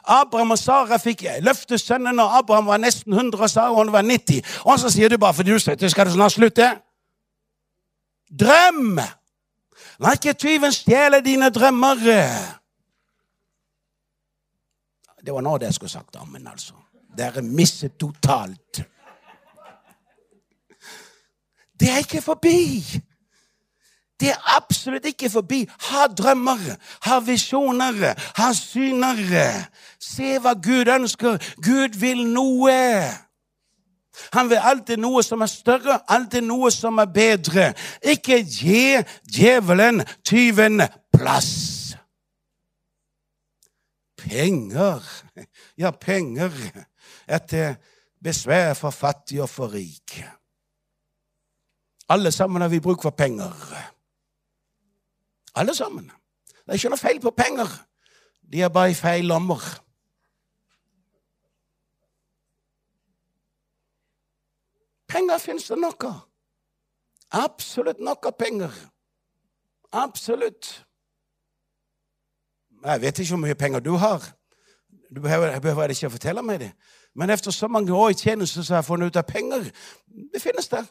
[0.04, 4.42] Abraham og Sara fikk løftesønnen når Abraham var nesten 100 og Sara hun var 90.
[4.64, 6.70] Og så sier du bare fordi du sier skal du snart slutte.
[8.30, 8.98] Drøm!
[10.02, 12.00] La ikke tyven stjele dine drømmer.
[15.24, 16.74] Det var nå det jeg skulle sagt ammen, altså.
[17.16, 18.82] Dere misset totalt.
[21.80, 22.82] Det er ikke forbi.
[24.20, 25.64] Det er absolutt ikke forbi.
[25.90, 26.60] Ha drømmer,
[27.06, 29.20] ha visjoner, ha syner.
[30.00, 31.38] Se hva Gud ønsker.
[31.62, 32.78] Gud vil noe.
[34.32, 37.72] Han vil alltid noe som er større, alltid noe som er bedre.
[38.02, 40.82] Ikke gi djevelen, tyven,
[41.14, 41.96] plass.
[44.24, 45.02] Penger.
[45.76, 46.54] Ja, penger.
[47.26, 47.74] Etter
[48.24, 50.22] besvær for fattig og for rik.
[52.08, 53.52] Alle sammen har vi bruk for penger.
[55.54, 56.10] Alle sammen.
[56.46, 57.68] Det er ikke noe feil på penger.
[58.52, 59.62] De er bare i feil lommer.
[65.08, 66.16] Penger fins det nok av.
[67.34, 68.72] Absolutt nok av penger.
[69.92, 70.86] Absolutt.
[72.84, 74.24] Jeg vet ikke hvor mye penger du har.
[75.14, 76.72] Du behøver, behøver ikke å fortelle meg det.
[77.14, 79.70] Men etter så mange år i tjeneste så har jeg funnet ut at penger
[80.32, 80.86] det finnes der.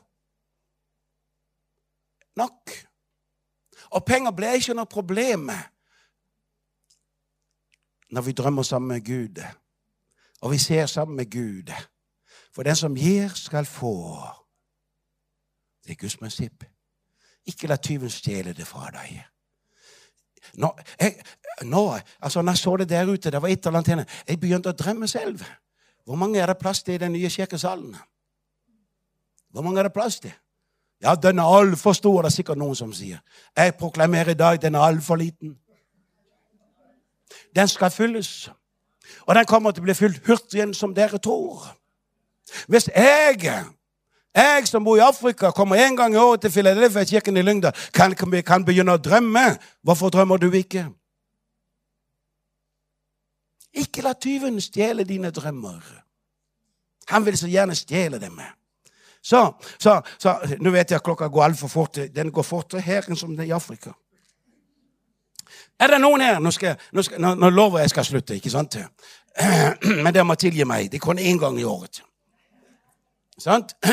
[2.40, 2.78] Nok.
[3.94, 5.52] Og penger ble ikke noe problem
[8.14, 9.42] når vi drømmer sammen med Gud,
[10.42, 11.72] og vi ser sammen med Gud.
[12.54, 14.20] For den som gir, skal få.
[15.86, 16.64] Det er Guds prinsipp.
[17.46, 19.18] Ikke la tyven stjele det fra deg.
[20.62, 21.16] Nå, jeg,
[21.66, 21.82] nå,
[22.20, 24.70] altså når jeg så det der ute, det var et eller annet henne, jeg begynte
[24.70, 25.42] å drømme selv.
[26.06, 27.96] Hvor mange er det plass til i den nye kirkesalen?
[29.50, 30.34] Hvor mange er det plass til?
[31.04, 33.20] Ja, den er altfor stor, det er sikkert noen som sier.
[33.58, 35.58] Jeg proklamerer i dag den er altfor liten.
[37.56, 38.50] Den skal fylles.
[39.28, 41.66] Og den kommer til å bli fylt hurtigere som dere tror.
[42.68, 43.44] Hvis jeg,
[44.36, 48.16] jeg som bor i Afrika, kommer en gang i året til Filadelfia-kirken i Lyngdal, kan,
[48.16, 49.46] kan begynne å drømme,
[49.84, 50.88] hvorfor drømmer du ikke?
[53.74, 55.82] Ikke la tyven stjele dine drømmer.
[57.10, 58.40] Han vil så gjerne stjele dem.
[59.24, 62.00] Så, så, så Nå vet jeg at klokka går altfor fort.
[62.16, 63.94] Den går fortere her enn som det er i Afrika.
[65.80, 68.52] Er det noen her Nå, skal, nå, skal, nå, nå lover jeg skal slutte, ikke
[68.52, 68.78] sant?
[70.04, 70.92] Men dere må tilgi meg.
[70.92, 72.04] Det er kun én gang i året.
[73.40, 73.76] Sant?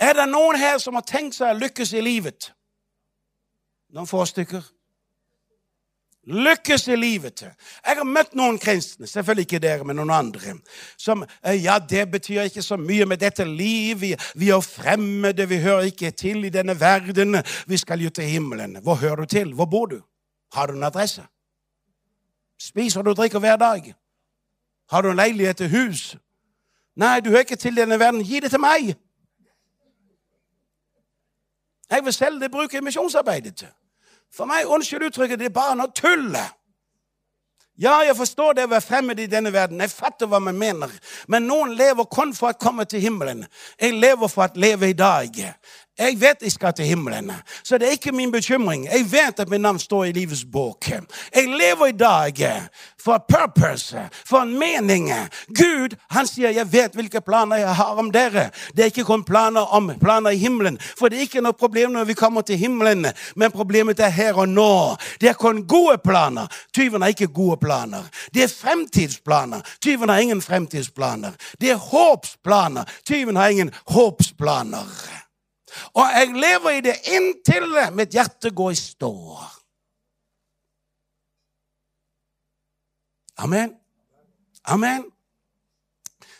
[0.00, 2.46] Er det noen her som har tenkt seg å lykkes i livet?
[3.92, 4.64] Noen få stykker.
[6.26, 7.42] Lykkes i livet.
[7.86, 10.52] Jeg har møtt noen kristne, selvfølgelig ikke dere, men noen andre,
[11.00, 14.00] som Ja, det betyr ikke så mye med dette liv.
[14.00, 17.40] Vi, vi er fremmede, vi hører ikke til i denne verden.
[17.66, 18.76] Vi skal jo til himmelen.
[18.82, 19.54] Hvor hører du til?
[19.54, 20.00] Hvor bor du?
[20.52, 21.24] Har du en adresse?
[22.60, 23.94] Spiser du og drikker hver dag?
[24.90, 26.16] Har du en leilighet til hus?
[26.96, 28.24] Nei, du hører ikke til denne verden.
[28.24, 28.94] Gi det til meg!
[31.90, 33.64] Jeg vil selv det bruke misjonsarbeidet.
[34.34, 36.34] For meg, unnskyld uttrykket, det er bare noe tull.
[37.80, 39.80] Ja, jeg forstår det å være fremmed i denne verden.
[39.80, 40.90] Jeg fatter hva man mener.
[41.32, 43.46] Men noen lever kun for å komme til himmelen.
[43.80, 45.38] Jeg lever for å leve i dag.
[45.98, 48.86] Jeg vet jeg skal til himmelen, så det er ikke min bekymring.
[48.86, 50.88] Jeg vet at mitt navn står i livets bok.
[51.34, 52.40] Jeg lever i dag
[53.04, 55.10] for purpose, for en mening.
[55.48, 58.50] Gud han sier 'jeg vet hvilke planer jeg har om dere'.
[58.76, 61.92] Det er ikke kun planer om planer i himmelen, for det er ikke noe problem
[61.92, 64.96] når vi kommer til himmelen, men problemet er her og nå.
[65.20, 66.46] Det er kun gode planer.
[66.72, 68.02] Tyven har ikke gode planer.
[68.34, 69.60] Det er fremtidsplaner.
[69.80, 71.32] Tyven har ingen fremtidsplaner.
[71.60, 72.84] Det er håpsplaner.
[73.04, 74.86] Tyven har ingen håpsplaner.
[75.94, 79.14] Og jeg lever i det inntil mitt hjerte går i stå.
[83.40, 83.76] Amen.
[84.64, 85.06] Amen.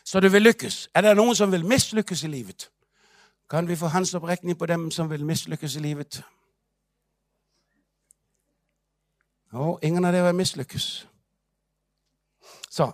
[0.05, 0.88] Så du vil lykkes.
[0.95, 2.71] Er det noen som vil mislykkes i livet?
[3.51, 6.21] Kan vi få hans opprekning på dem som vil mislykkes i livet?
[9.53, 10.88] Å, ingen av dere vil mislykkes.
[12.71, 12.93] Så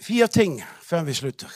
[0.00, 1.52] fire ting før vi slutter.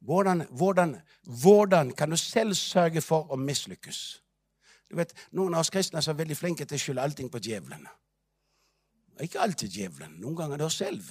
[0.00, 0.96] Hvordan, hvordan,
[1.42, 4.22] hvordan, kan du selv sørge for å mislykkes?
[4.90, 7.84] Du vet, Noen av oss kristne er veldig flinke til å skylde allting på djevelen.
[9.20, 10.16] Ikke alltid djevelen.
[10.18, 11.10] Noen ganger er det oss selv.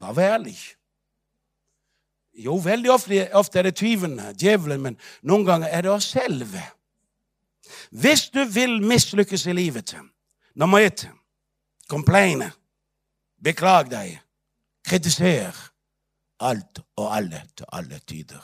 [0.00, 0.56] Bare vær ærlig.
[2.32, 6.56] Jo, veldig ofte, ofte er det tyven, djevelen, men noen ganger er det oss selv.
[7.92, 9.94] Hvis du vil mislykkes i livet,
[10.56, 11.04] nummer ett
[11.92, 12.48] complaine,
[13.36, 14.16] beklag deg,
[14.92, 15.56] kritiser
[16.40, 18.42] alt og alle til alle tider.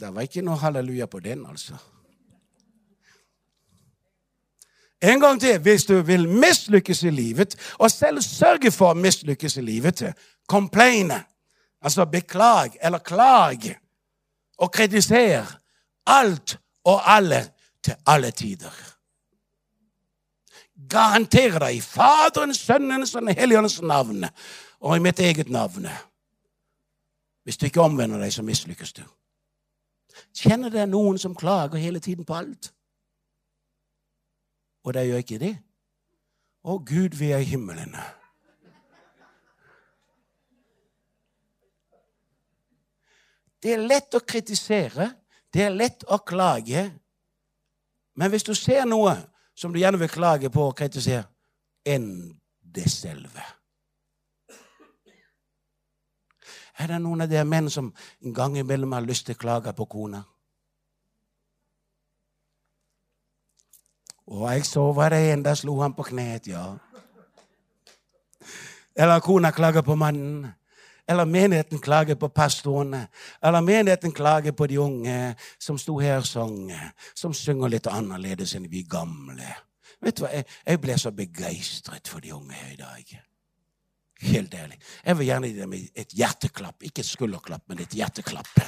[0.00, 1.78] Det var ikke noe halleluja på den, altså.
[5.00, 9.56] En gang til, hvis du vil mislykkes i livet, og selv sørge for å mislykkes
[9.56, 10.02] i livet,
[10.48, 11.22] complaine,
[11.80, 13.64] altså beklag eller klag,
[14.58, 15.46] og kritisere
[16.06, 17.46] alt og alle
[17.84, 18.99] til alle tider.
[20.88, 24.24] Garanterer deg i Faderens, Sønnens og Den hellige ånds navn
[24.80, 25.86] og i mitt eget navn.
[27.44, 29.02] Hvis du ikke omvender deg, så mislykkes du.
[30.36, 32.72] Kjenner det noen som klager hele tiden på alt?
[34.84, 35.54] Og de gjør ikke det.
[36.64, 37.96] Å Gud, vi er i himmelen.
[43.60, 45.10] Det er lett å kritisere,
[45.52, 46.86] det er lett å klage.
[48.16, 49.16] Men hvis du ser noe
[49.60, 51.26] som du gjerne vil klage på kritisere,
[51.84, 53.44] enn det selve.
[56.80, 57.90] Er det noen av dere menn som
[58.24, 60.22] en gang imellom har lyst til å klage på kona?
[64.30, 66.64] Og jeg så var det en, da slo han på kneet, ja.
[68.96, 70.46] Eller kona klager på mannen.
[71.10, 73.08] Eller menigheten klager på pastorene.
[73.42, 76.70] Eller menigheten klager på de unge som sto her og sang.
[77.14, 79.56] Som synger litt annerledes enn vi gamle.
[80.00, 83.16] Vet du hva, Jeg, jeg ble så begeistret for de unge her i dag.
[84.20, 84.78] Helt ærlig.
[85.04, 86.82] Jeg vil gjerne gi dem et hjerteklapp.
[86.86, 88.60] Ikke et skulderklapp, men et hjerteklapp.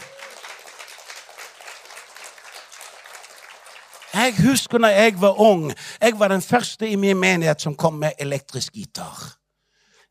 [4.13, 5.71] Jeg husker når jeg var ung.
[6.01, 9.39] Jeg var den første i min menighet som kom med elektrisk gitar.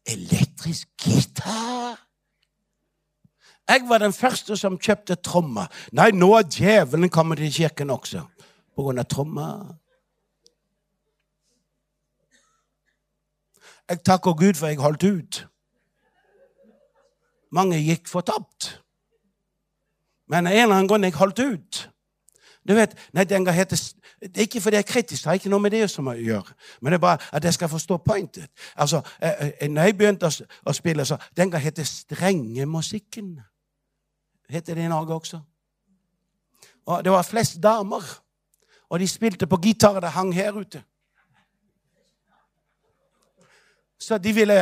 [0.07, 1.99] Elektrisk gitar?
[3.71, 5.69] Jeg var den første som kjøpte trommer.
[5.95, 8.25] Nei, nå er djevelen kommet til kirken også
[8.75, 9.61] på grunn av trommer.
[13.87, 15.39] Jeg takker Gud for jeg holdt ut.
[17.51, 18.73] Mange gikk fortapt.
[20.27, 21.79] Men en eller annen grunn jeg holdt ut.
[22.67, 23.79] Du vet, nei, den gang heter,
[24.21, 26.13] Det er ikke fordi jeg er kritisk, det har ikke noe med det som å
[26.13, 26.53] gjøre.
[26.81, 28.51] Men det er bare at jeg skal forstå pointet.
[28.75, 30.29] Altså, eh, eh, når jeg begynte
[30.65, 33.39] å, spille, så Den gang het det strengemusikken
[34.51, 35.39] heter det i Norge også.
[36.85, 38.03] Og det var flest damer.
[38.89, 39.99] Og de spilte på gitar.
[39.99, 40.83] det hang her ute.
[43.99, 44.53] Så de ville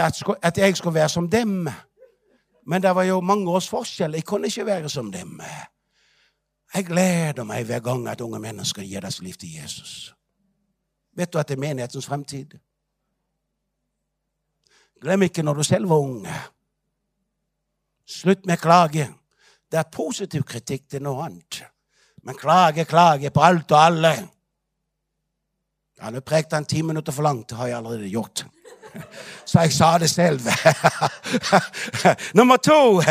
[0.41, 1.67] at jeg skulle være som dem.
[2.65, 4.13] Men det var jo mange års forskjell.
[4.13, 5.41] Jeg kunne ikke være som dem.
[6.73, 10.15] Jeg gleder meg hver gang at unge mennesker gir deres liv til Jesus.
[11.17, 12.53] Vet du at det er menighetens fremtid?
[15.01, 16.33] Glem ikke når du selv var unge.
[18.05, 19.09] Slutt med klage.
[19.71, 21.61] Det er positiv kritikk til noe annet.
[22.25, 24.13] Men klage, klage på alt og alle.
[25.99, 27.49] Ja, Nå prekte han ti minutter for langt.
[27.49, 28.45] Det har jeg allerede gjort.
[29.45, 30.41] Så jeg sa det selv.
[32.37, 33.01] Nummer to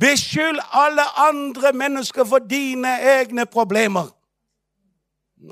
[0.00, 4.13] Beskyld alle andre mennesker for dine egne problemer.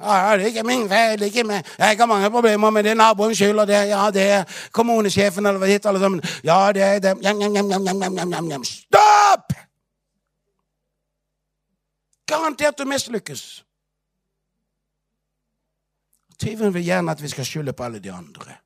[0.01, 1.23] Ja, det er ikke min feil.
[1.23, 1.63] ikke min.
[1.79, 3.59] Jeg har mange problemer, men det er naboens skyld.
[3.59, 6.23] og det, ja, det er kommunesjefen eller det alle sammen.
[6.45, 7.19] Ja, det er det.
[7.23, 8.65] Jam, jam, jam.
[8.65, 9.53] Stopp!
[12.27, 13.65] Garantert du mislykkes.
[16.39, 18.57] Tyven vil gjerne at vi skal skylde på alle de andre.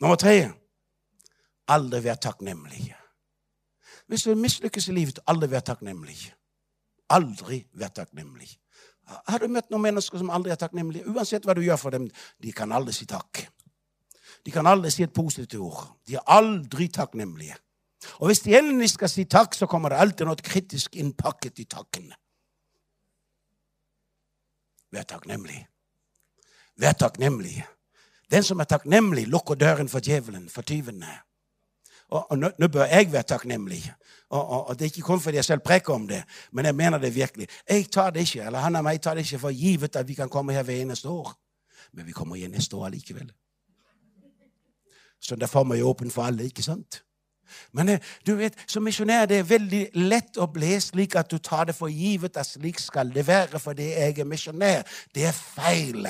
[0.00, 0.52] Nummer tre
[1.68, 2.94] aldri være takknemlig.
[4.06, 6.16] Hvis du mislykkes i livet, aldri være takknemlig.
[7.10, 8.48] Aldri være takknemlig.
[9.08, 11.08] Har du møtt noen mennesker som aldri er takknemlige?
[11.08, 12.08] Uansett hva du gjør for dem,
[12.44, 13.46] de kan aldri si takk.
[14.44, 15.86] De kan aldri si et positivt ord.
[16.06, 17.56] De er aldri takknemlige.
[18.20, 21.66] Og hvis de endelig skal si takk, så kommer det alltid noe kritisk innpakket i
[21.68, 22.12] takken.
[24.94, 25.58] Vær takknemlig.
[26.78, 27.58] Vær takknemlig.
[28.30, 31.10] Den som er takknemlig, lukker døren for djevelen, for tyvene.
[32.08, 33.82] Og, og nå, nå, bør jeg være takknemlig.
[34.30, 36.74] Og, og, og, Det er ikke kun fordi jeg selv preker om det, men jeg
[36.74, 37.48] mener det virkelig.
[37.68, 40.14] Jeg tar det ikke, eller han og meg tar det ikke for givet at vi
[40.14, 41.34] kan komme her ved eneste år.
[41.92, 43.32] Men vi kommer igjen neste år likevel.
[45.20, 47.02] Så derfor må vi åpen for alle, ikke sant?
[47.72, 51.38] Men eh, du vet, som misjonær det er veldig lett å bli slik at du
[51.38, 54.84] tar det for givet at slik skal det være fordi jeg er misjonær.
[55.14, 56.08] Det er feil.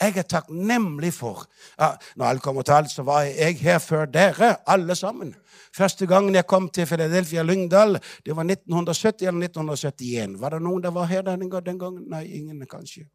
[0.00, 1.42] Jeg er takknemlig for
[1.78, 5.34] ja, Når alt kommer til alt, så var jeg her før dere, alle sammen.
[5.74, 10.40] Første gangen jeg kom til Philadelphia Lyngdal, det var 1970 eller 1971.
[10.40, 12.04] Var det noen der var her den gangen?
[12.08, 13.08] Nei, ingen, kanskje.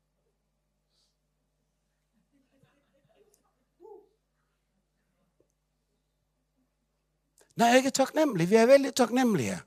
[7.56, 8.50] Nei, jeg er takknemlig.
[8.50, 9.60] Vi er veldig takknemlige.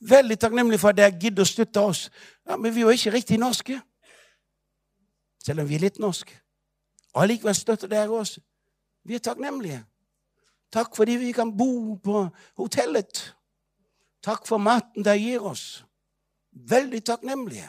[0.00, 2.10] Veldig takknemlige for at dere gidder å støtte oss.
[2.46, 3.80] Ja, Men vi er jo ikke riktig norske.
[5.48, 6.34] Selv om vi er litt norske.
[7.16, 8.34] Allikevel støtter dere oss.
[9.08, 9.80] Vi er takknemlige.
[10.72, 12.26] Takk fordi vi kan bo på
[12.60, 13.22] hotellet.
[14.20, 15.84] Takk for maten dere gir oss.
[16.52, 17.68] Veldig takknemlige.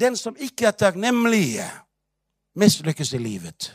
[0.00, 1.60] Den som ikke er takknemlig,
[2.58, 3.68] mislykkes i livet.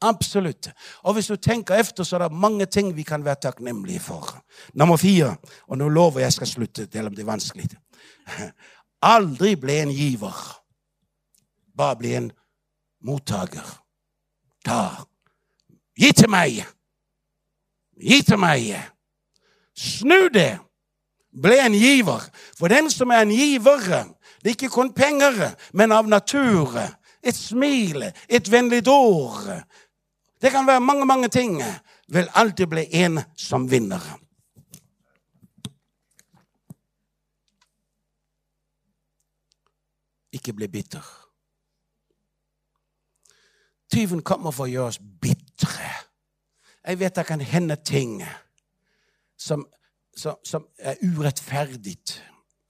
[0.00, 0.70] Absolutt.
[1.02, 4.30] Og hvis du tenker efter, så er det mange ting vi kan være takknemlige for.
[4.72, 5.36] Nummer fire,
[5.66, 7.68] og nå lover jeg skal slutte, selv om det er vanskelig.
[9.02, 10.40] Aldri bli en giver.
[11.78, 12.32] Bare bli en
[13.06, 13.66] mottaker.
[14.64, 15.06] Ta.
[15.98, 16.64] Gi til meg.
[18.02, 18.72] Gi til meg.
[19.78, 20.58] Snu det.
[21.42, 22.24] Bli en giver.
[22.58, 23.84] For den som er en giver,
[24.42, 26.74] det er ikke kun penger, men av natur.
[27.22, 29.46] Et smil, et vennlig ord,
[30.40, 31.62] det kan være mange, mange ting.
[32.08, 34.02] Vil alltid bli en som vinner.
[40.32, 41.17] Ikke bli bitter.
[43.92, 45.88] Tyven kommer for å gjøre oss bitre.
[46.84, 48.20] Jeg vet det kan hende ting
[49.38, 49.64] som,
[50.16, 51.98] som, som er urettferdig.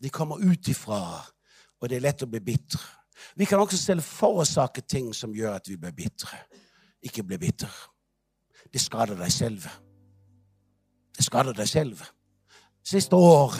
[0.03, 1.01] De kommer ut ifra,
[1.81, 2.83] og det er lett å bli bitre.
[3.35, 6.39] Vi kan også selv forårsake ting som gjør at vi blir bitre.
[7.03, 7.73] Ikke bli bitter.
[8.73, 9.67] Det skader deg selv.
[11.17, 12.03] Det skader deg selv.
[12.85, 13.55] Siste år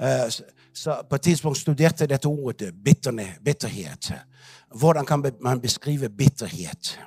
[0.00, 0.28] eh,
[1.08, 4.12] på et tidspunkt studerte jeg dette ordet bitterhet.
[4.74, 7.00] Hvordan kan man beskrive bitterhet?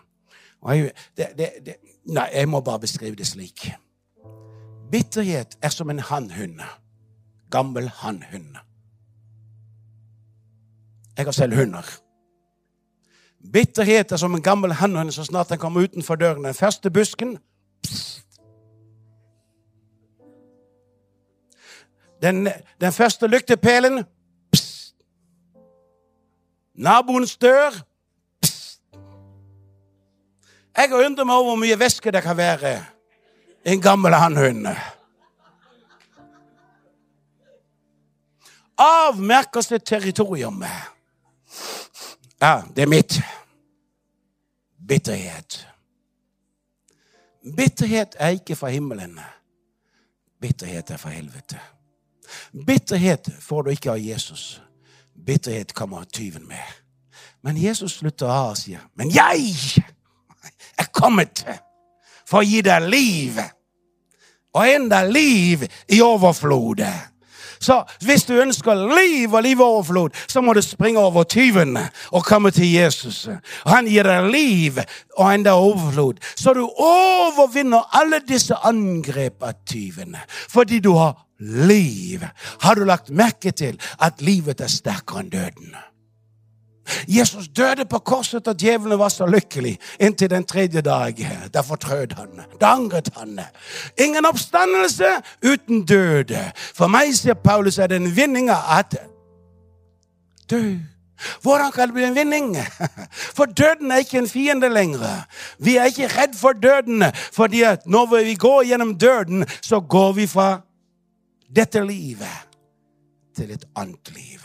[0.68, 3.72] Jeg, det, det, det, nei, jeg må bare beskrive det slik.
[4.92, 6.60] Bitterhet er som en hannhund.
[7.52, 8.56] Gammel hannhund.
[11.18, 11.86] Jeg har selv hunder.
[13.54, 16.44] Bitterhet er som en gammel hannhund så snart den kommer utenfor døren.
[16.44, 17.38] Den første busken
[17.84, 18.26] pst.
[22.22, 22.48] Den,
[22.82, 24.04] den første lyktepælen.
[26.76, 27.72] Naboens dør.
[30.78, 32.76] Jeg har undret meg over hvor mye væske det kan være
[33.66, 34.68] i en gammel hannhund.
[38.78, 40.66] Avmerker sitt territorium.
[42.42, 43.22] Ja, det er mitt.
[44.88, 45.68] Bitterhet.
[47.58, 49.20] Bitterhet er ikke fra himmelen.
[50.42, 51.60] Bitterhet er fra helvete.
[52.68, 54.62] Bitterhet får du ikke av Jesus.
[55.26, 56.64] Bitterhet kommer tyven med.
[57.44, 59.56] Men Jesus slutter av og sier, 'Men jeg
[60.78, 61.46] er kommet
[62.26, 63.42] for å gi deg liv.'
[64.56, 66.80] Og enda liv i overflod.
[67.60, 71.78] Så hvis du ønsker liv og livoverflod, så må du springe over tyven
[72.12, 73.28] og komme til Jesus.
[73.66, 74.80] Han gir deg liv
[75.18, 76.22] og enda overflod.
[76.36, 82.24] Så du overvinner alle disse angrep av tyvene Fordi du har liv.
[82.62, 85.76] Har du lagt merke til at livet er sterkere enn døden?
[87.08, 91.18] Jesus døde på korset, og djevelen var så lykkelig inntil den tredje dag.
[91.54, 92.42] Da fortrød han.
[92.62, 93.40] Da angret han.
[93.98, 95.16] Ingen oppstandelse
[95.46, 96.36] uten død.
[96.76, 98.98] For meg, sier Paulus, er det en vinning at
[100.50, 100.78] dø.
[101.42, 102.58] Hvordan kan det bli en vinning?
[103.38, 105.26] For døden er ikke en fiende lenger.
[105.60, 110.12] Vi er ikke redd for døden, fordi at når vi går gjennom døden, så går
[110.12, 110.62] vi fra
[111.56, 112.48] dette livet
[113.36, 114.40] til et annet liv,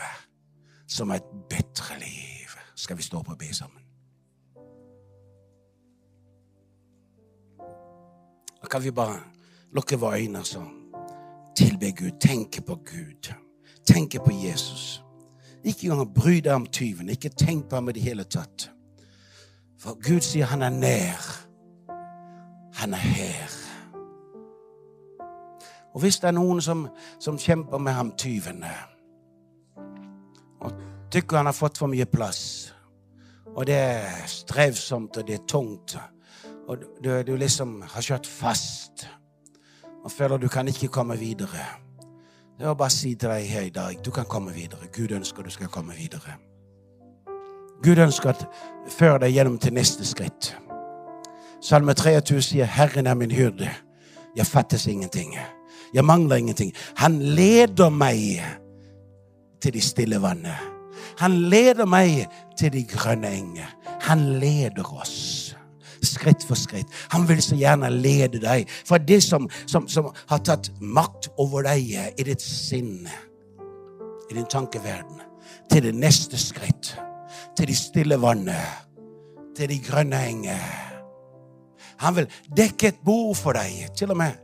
[0.91, 3.81] som et bedre liv skal vi stå opp og be sammen.
[8.71, 9.19] kan vi bare
[9.71, 10.67] lukke våre øyne og
[11.55, 13.33] tilbe Gud, tenke på Gud,
[13.85, 15.03] tenke på Jesus.
[15.63, 18.71] Ikke engang bry deg om tyven, ikke tenk på ham i det hele tatt.
[19.79, 21.47] For Gud sier han er nær.
[22.73, 23.51] Han er her.
[25.93, 26.87] Og hvis det er noen som,
[27.19, 28.90] som kjemper med ham tyven og
[31.11, 32.71] tykker han har fått for mye plass,
[33.55, 35.97] og det er strevsomt, og det er tungt,
[36.67, 39.07] og du, du liksom har kjørt fast
[40.03, 41.65] og føler du kan ikke komme videre
[42.57, 44.87] Det er å bare si til deg her i dag du kan komme videre.
[44.93, 46.35] Gud ønsker du skal komme videre.
[47.81, 48.43] Gud ønsker at
[48.93, 50.51] føre deg gjennom til neste skritt.
[51.61, 53.69] Salme 23 sier 'Herren er min hyrde'.
[54.35, 55.37] Jeg fattes ingenting.
[55.93, 56.73] Jeg mangler ingenting.
[56.95, 58.43] Han leder meg
[59.61, 60.70] til de stille vannet.
[61.19, 63.71] Han leder meg til de grønne enger.
[64.07, 65.55] Han leder oss
[66.05, 66.89] skritt for skritt.
[67.11, 68.69] Han vil så gjerne lede deg.
[68.87, 73.07] For det som, som, som har tatt makt over deg i ditt sinn,
[74.29, 75.21] i din tankeverden,
[75.71, 76.95] til det neste skritt,
[77.57, 78.87] til de stille vannet,
[79.57, 80.69] til de grønne enger.
[82.01, 84.37] Han vil dekke et bord for deg, til og med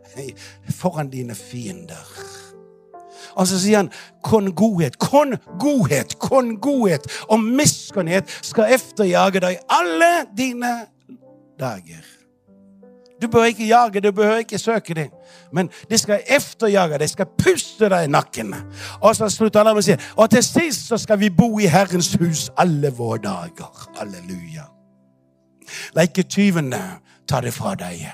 [0.77, 2.36] foran dine fiender.
[3.37, 3.91] Og så sier han
[4.25, 10.73] kon godhet, kon godhet, kon godhet og miskunnhet skal efterjage deg alle dine
[11.59, 12.05] dager.
[13.21, 15.09] Du bør ikke jage, du bør ikke søke det.
[15.53, 18.53] Men det skal efterjage deg, skal puste deg i nakken.
[19.01, 21.69] Og så slutter han med å si og til sist så skal vi bo i
[21.69, 23.87] Herrens hus alle våre dager.
[23.97, 24.67] Halleluja.
[25.95, 26.81] La ikke tyvene
[27.27, 28.05] ta det fra deg.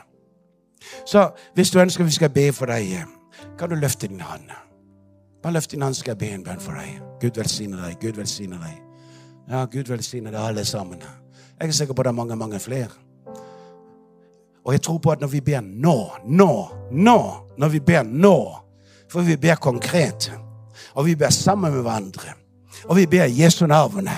[1.05, 3.03] Så hvis du ønsker vi skal be for deg,
[3.59, 4.51] kan du løfte din hånd.
[5.43, 6.99] Bare løft din hånd, skal jeg be en bønn for deg.
[7.21, 7.97] Gud velsigne deg.
[7.99, 8.77] Gud velsigne deg.
[9.51, 11.01] Ja, Gud velsigne deg alle sammen.
[11.59, 12.87] Jeg er sikker på det er mange, mange flere.
[14.63, 16.51] Og jeg tror på at når vi ber nå, nå,
[16.91, 17.17] nå
[17.57, 18.37] Når vi ber nå,
[19.11, 20.31] for vi ber konkret,
[20.95, 22.33] og vi ber sammen med hverandre,
[22.85, 24.09] og vi ber Jesu navn,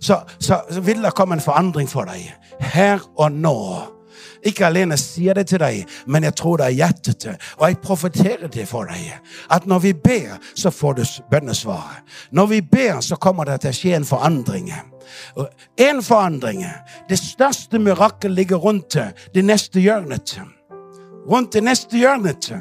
[0.00, 2.30] så, så, så vil det komme en forandring for deg.
[2.60, 3.56] Her og nå.
[4.44, 7.18] Ikke alene sier det til deg, men jeg tror det er hjertet.
[7.18, 7.36] til.
[7.58, 9.12] Og jeg profeterer det for deg.
[9.50, 12.02] At når vi ber, så får du bønnesvar.
[12.30, 14.72] Når vi ber, så kommer det til å skje en forandring.
[15.78, 16.64] En forandring.
[17.08, 18.96] Det største mirakel ligger rundt
[19.34, 20.38] det neste hjørnet.
[21.30, 22.52] Rundt det neste hjørnet.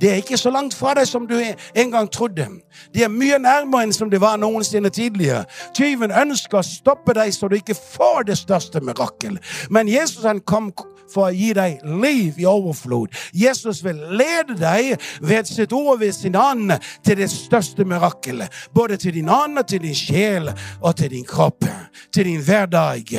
[0.00, 2.48] Det er ikke så langt fra deg som du en gang trodde.
[2.94, 5.44] Det er mye nærmere enn som det var noensinne tidligere.
[5.76, 9.38] Tyven ønsker å stoppe deg så du ikke får det største mirakel.
[9.70, 10.72] Men Jesus han kom
[11.12, 13.14] for å gi deg liv i overflod.
[13.34, 16.74] Jesus vil lede deg ved sitt ord ved sin ånd
[17.06, 18.52] til det største mirakelet.
[18.74, 20.50] Både til din ånd og til din sjel
[20.80, 21.64] og til din kropp.
[22.12, 23.12] Til din hverdag.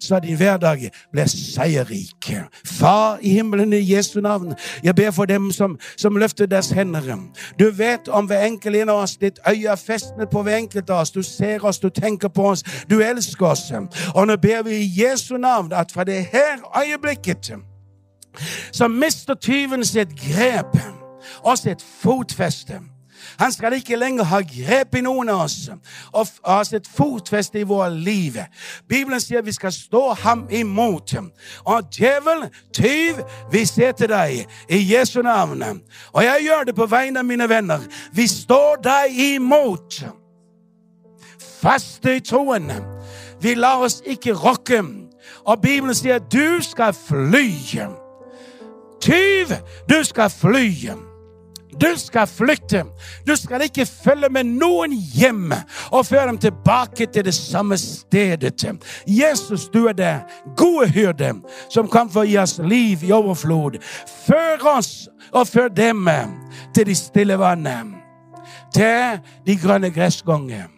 [0.00, 2.30] Så din hverdag blir seierrik.
[2.66, 4.54] Far i himmelen i Jesu navn,
[4.84, 7.18] jeg ber for dem som, som løfter deres hender.
[7.58, 9.16] Du vet om hver enkelt en av oss.
[9.20, 11.10] Ditt øye er festnet på hver enkelt av oss.
[11.10, 13.72] Du ser oss, du tenker på oss, du elsker oss.
[14.14, 17.52] Og nå ber vi i Jesu navn at fra det her øyeblikket blikket,
[18.72, 20.76] så mister tyven sitt grep
[21.42, 22.80] og sitt fotfeste.
[23.40, 25.70] Han skal ikke lenger ha grep i noen av oss
[26.12, 28.36] og ha sitt fotfeste i vårt liv.
[28.88, 31.14] Bibelen sier vi skal stå ham imot.
[31.64, 33.22] Og djevel, tyv,
[33.52, 35.64] vi ser til deg i Jesu navn.
[36.12, 37.84] Og jeg gjør det på vegne av mine venner.
[38.12, 40.02] Vi står deg imot.
[41.60, 42.70] Faste i troen.
[43.40, 44.82] Vi lar oss ikke rokke
[45.44, 47.48] og Bibelen sier du skal fly.
[49.00, 49.54] Tyv,
[49.88, 50.90] du skal fly.
[51.78, 52.84] Du skal flykte.
[53.26, 55.52] Du skal ikke følge med noen hjem
[55.90, 58.64] og føre dem tilbake til det samme stedet.
[59.06, 60.14] Jesus, du er det
[60.56, 61.34] gode hyrde
[61.68, 63.78] som kan få gi oss liv i overflod.
[64.26, 66.08] Før oss og før dem
[66.74, 67.96] til de stille vannet,
[68.74, 70.68] til de grønne gressganger,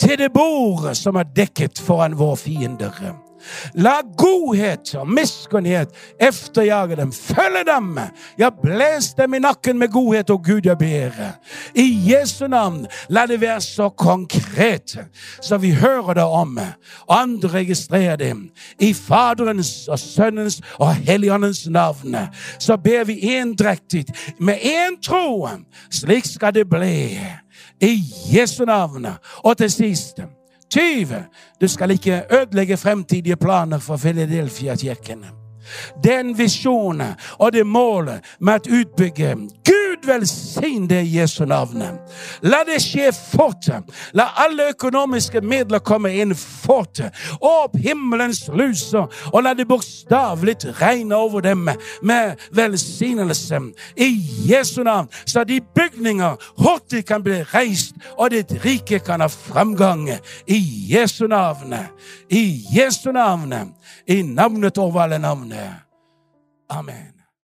[0.00, 3.27] til det bordet som er dekket foran våre fiender.
[3.74, 5.88] La godhet og miskunnhet
[6.20, 7.12] efterjage dem.
[7.12, 7.98] Følge dem.
[8.38, 11.12] Ja, bles dem i nakken med godhet og Gud jeg ber.
[11.74, 14.98] I Jesu navn, la det være så konkret
[15.40, 16.58] så vi hører det om.
[17.08, 18.36] Andre registrerer det.
[18.78, 22.16] I Faderens og Sønnens og Helligåndens navn.
[22.58, 24.04] Så ber vi endrektig
[24.40, 25.48] med én tro.
[25.90, 27.18] Slik skal det bli.
[27.80, 29.06] I Jesu navn.
[29.36, 30.20] Og til sist
[30.70, 31.08] Tyv!
[31.60, 35.24] Du skal ikke ødelegge fremtidige planer for Philadelphia-kirken.
[36.04, 41.82] Den visjonen og det målet med å utbygge Gud velsign det i Jesu navn.
[42.42, 43.68] La det skje fort.
[44.12, 47.00] La alle økonomiske midler komme inn fort.
[47.40, 51.68] Opp himmelens luser, og la det bokstavelig regne over dem
[52.02, 53.60] med velsignelse.
[53.96, 54.10] I
[54.50, 60.08] Jesu navn, så de bygninger hurtig kan bli reist, og ditt rike kan ha framgang.
[60.46, 60.60] I
[60.92, 61.74] Jesu navn.
[62.30, 63.54] I Jesu navn.
[64.06, 65.52] I navnet over alle navn.
[66.70, 67.17] Amen.